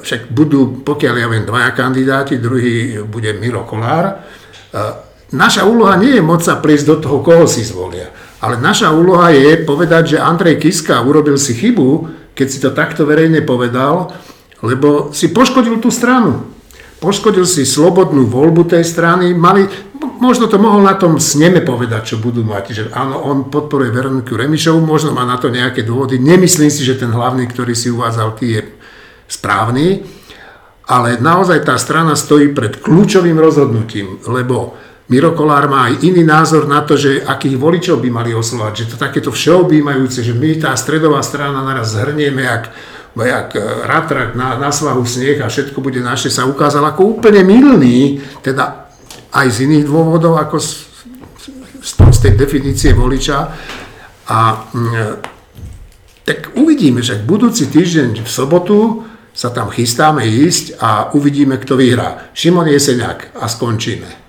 však 0.00 0.32
budú, 0.32 0.80
pokiaľ 0.80 1.14
ja 1.20 1.28
viem, 1.28 1.44
dvaja 1.44 1.76
kandidáti, 1.76 2.40
druhý 2.40 3.04
bude 3.04 3.36
Miro 3.36 3.68
Kolár. 3.68 4.04
E, 4.08 4.14
naša 5.36 5.68
úloha 5.68 6.00
nie 6.00 6.16
je 6.16 6.24
moc 6.24 6.40
sa 6.40 6.56
prísť 6.56 6.84
do 6.88 6.96
toho, 7.04 7.18
koho 7.20 7.44
si 7.44 7.60
zvolia. 7.60 8.08
Ale 8.40 8.56
naša 8.56 8.96
úloha 8.96 9.28
je 9.28 9.60
povedať, 9.68 10.16
že 10.16 10.24
Andrej 10.24 10.64
Kiska 10.64 11.04
urobil 11.04 11.36
si 11.36 11.52
chybu, 11.52 12.08
keď 12.32 12.46
si 12.48 12.58
to 12.64 12.72
takto 12.72 13.04
verejne 13.04 13.44
povedal, 13.44 14.14
lebo 14.64 15.12
si 15.12 15.28
poškodil 15.28 15.84
tú 15.84 15.92
stranu. 15.92 16.57
Poškodil 16.98 17.46
si 17.46 17.62
slobodnú 17.62 18.26
voľbu 18.26 18.74
tej 18.74 18.82
strany. 18.82 19.30
Mali, 19.30 19.70
možno 20.18 20.50
to 20.50 20.58
mohol 20.58 20.82
na 20.82 20.98
tom 20.98 21.22
sneme 21.22 21.62
povedať, 21.62 22.14
čo 22.14 22.16
budú 22.18 22.42
mať, 22.42 22.64
že 22.74 22.82
áno, 22.90 23.22
on 23.22 23.46
podporuje 23.46 23.94
Veroniku 23.94 24.34
Remišovu, 24.34 24.82
možno 24.82 25.14
má 25.14 25.22
na 25.22 25.38
to 25.38 25.46
nejaké 25.46 25.86
dôvody. 25.86 26.18
Nemyslím 26.18 26.70
si, 26.70 26.82
že 26.82 26.98
ten 26.98 27.14
hlavný, 27.14 27.46
ktorý 27.46 27.72
si 27.78 27.94
uvádzal, 27.94 28.34
tý 28.34 28.46
je 28.58 28.62
správny, 29.30 30.02
ale 30.90 31.20
naozaj 31.22 31.62
tá 31.62 31.78
strana 31.78 32.18
stojí 32.18 32.50
pred 32.50 32.82
kľúčovým 32.82 33.36
rozhodnutím, 33.38 34.18
lebo 34.26 34.74
Miro 35.08 35.32
Kolár 35.32 35.72
má 35.72 35.88
aj 35.88 36.04
iný 36.04 36.20
názor 36.20 36.68
na 36.68 36.84
to, 36.84 36.98
že 36.98 37.24
akých 37.24 37.56
voličov 37.56 37.96
by 37.96 38.10
mali 38.12 38.30
oslovať, 38.36 38.72
že 38.74 38.88
to 38.92 38.96
takéto 39.00 39.32
všeobjímajúce, 39.32 40.20
že 40.20 40.36
my 40.36 40.60
tá 40.60 40.76
stredová 40.76 41.24
strana 41.24 41.64
naraz 41.64 41.96
zhrnieme, 41.96 42.44
ak 42.44 42.64
jak 43.24 43.56
e, 43.56 43.62
ratrak 43.86 44.36
na, 44.38 44.60
na 44.60 44.70
svahu 44.70 45.02
sneh 45.02 45.40
a 45.42 45.50
všetko 45.50 45.80
bude 45.80 45.98
naše, 45.98 46.30
sa 46.30 46.46
ukázal 46.46 46.84
ako 46.86 47.18
úplne 47.18 47.42
milný, 47.42 48.22
teda 48.44 48.90
aj 49.32 49.46
z 49.48 49.56
iných 49.66 49.88
dôvodov, 49.88 50.38
ako 50.38 50.60
z, 50.60 50.70
z, 51.80 51.90
z 51.96 52.18
tej 52.22 52.32
definície 52.36 52.90
voliča. 52.94 53.50
A 54.28 54.38
mm, 54.70 54.92
e, 54.92 55.06
tak 56.28 56.52
uvidíme, 56.60 57.00
že 57.00 57.16
budúci 57.16 57.72
týždeň 57.72 58.20
v 58.20 58.28
sobotu 58.28 59.08
sa 59.32 59.48
tam 59.48 59.72
chystáme 59.72 60.26
ísť 60.26 60.76
a 60.82 61.14
uvidíme, 61.14 61.56
kto 61.56 61.78
vyhrá. 61.78 62.28
Šimon 62.34 62.68
Jeseniak 62.68 63.32
a 63.38 63.48
skončíme. 63.48 64.27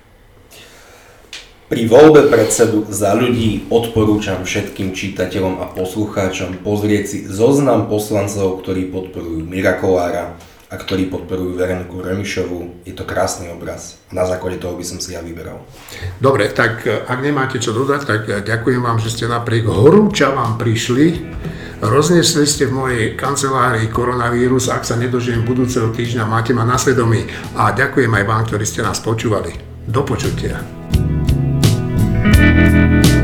Pri 1.69 1.86
voľbe 1.86 2.34
predsedu 2.34 2.89
za 2.89 3.13
ľudí 3.13 3.69
odporúčam 3.69 4.41
všetkým 4.41 4.89
čitateľom 4.89 5.62
a 5.62 5.69
poslucháčom 5.69 6.65
pozrieť 6.65 7.03
si 7.05 7.19
zoznam 7.29 7.86
poslancov, 7.86 8.65
ktorí 8.65 8.89
podporujú 8.89 9.45
Mira 9.45 9.77
Kolára 9.77 10.34
a 10.65 10.75
ktorí 10.82 11.13
podporujú 11.13 11.62
Vereniku 11.62 12.01
Remišovu. 12.01 12.89
Je 12.89 12.93
to 12.97 13.05
krásny 13.05 13.53
obraz. 13.53 14.01
Na 14.10 14.25
základe 14.25 14.58
toho 14.58 14.73
by 14.73 14.82
som 14.82 14.97
si 14.97 15.13
ja 15.13 15.21
vyberal. 15.21 15.62
Dobre, 16.17 16.49
tak 16.49 16.89
e, 16.89 17.05
ak 17.05 17.21
nemáte 17.21 17.62
čo 17.62 17.69
dodať, 17.69 18.01
tak 18.01 18.21
e, 18.25 18.41
ďakujem 18.41 18.82
vám, 18.82 18.97
že 18.97 19.13
ste 19.13 19.29
napriek 19.29 19.69
horúča 19.69 20.34
vám 20.34 20.58
prišli. 20.58 21.21
Roznesli 21.86 22.49
ste 22.49 22.65
v 22.65 22.73
mojej 22.82 23.05
kancelárii 23.13 23.93
koronavírus, 23.93 24.73
ak 24.73 24.89
sa 24.89 24.97
nedožijem 24.97 25.45
budúceho 25.45 25.93
týždňa, 25.93 26.25
máte 26.25 26.49
ma 26.49 26.65
na 26.65 26.82
svedomí. 26.82 27.29
A 27.53 27.77
ďakujem 27.77 28.10
aj 28.10 28.25
vám, 28.25 28.41
ktorí 28.49 28.65
ste 28.65 28.82
nás 28.82 28.97
počúvali. 29.01 29.53
Do 29.86 30.01
počutia. 30.01 30.78
Thank 32.71 33.05
you. 33.08 33.18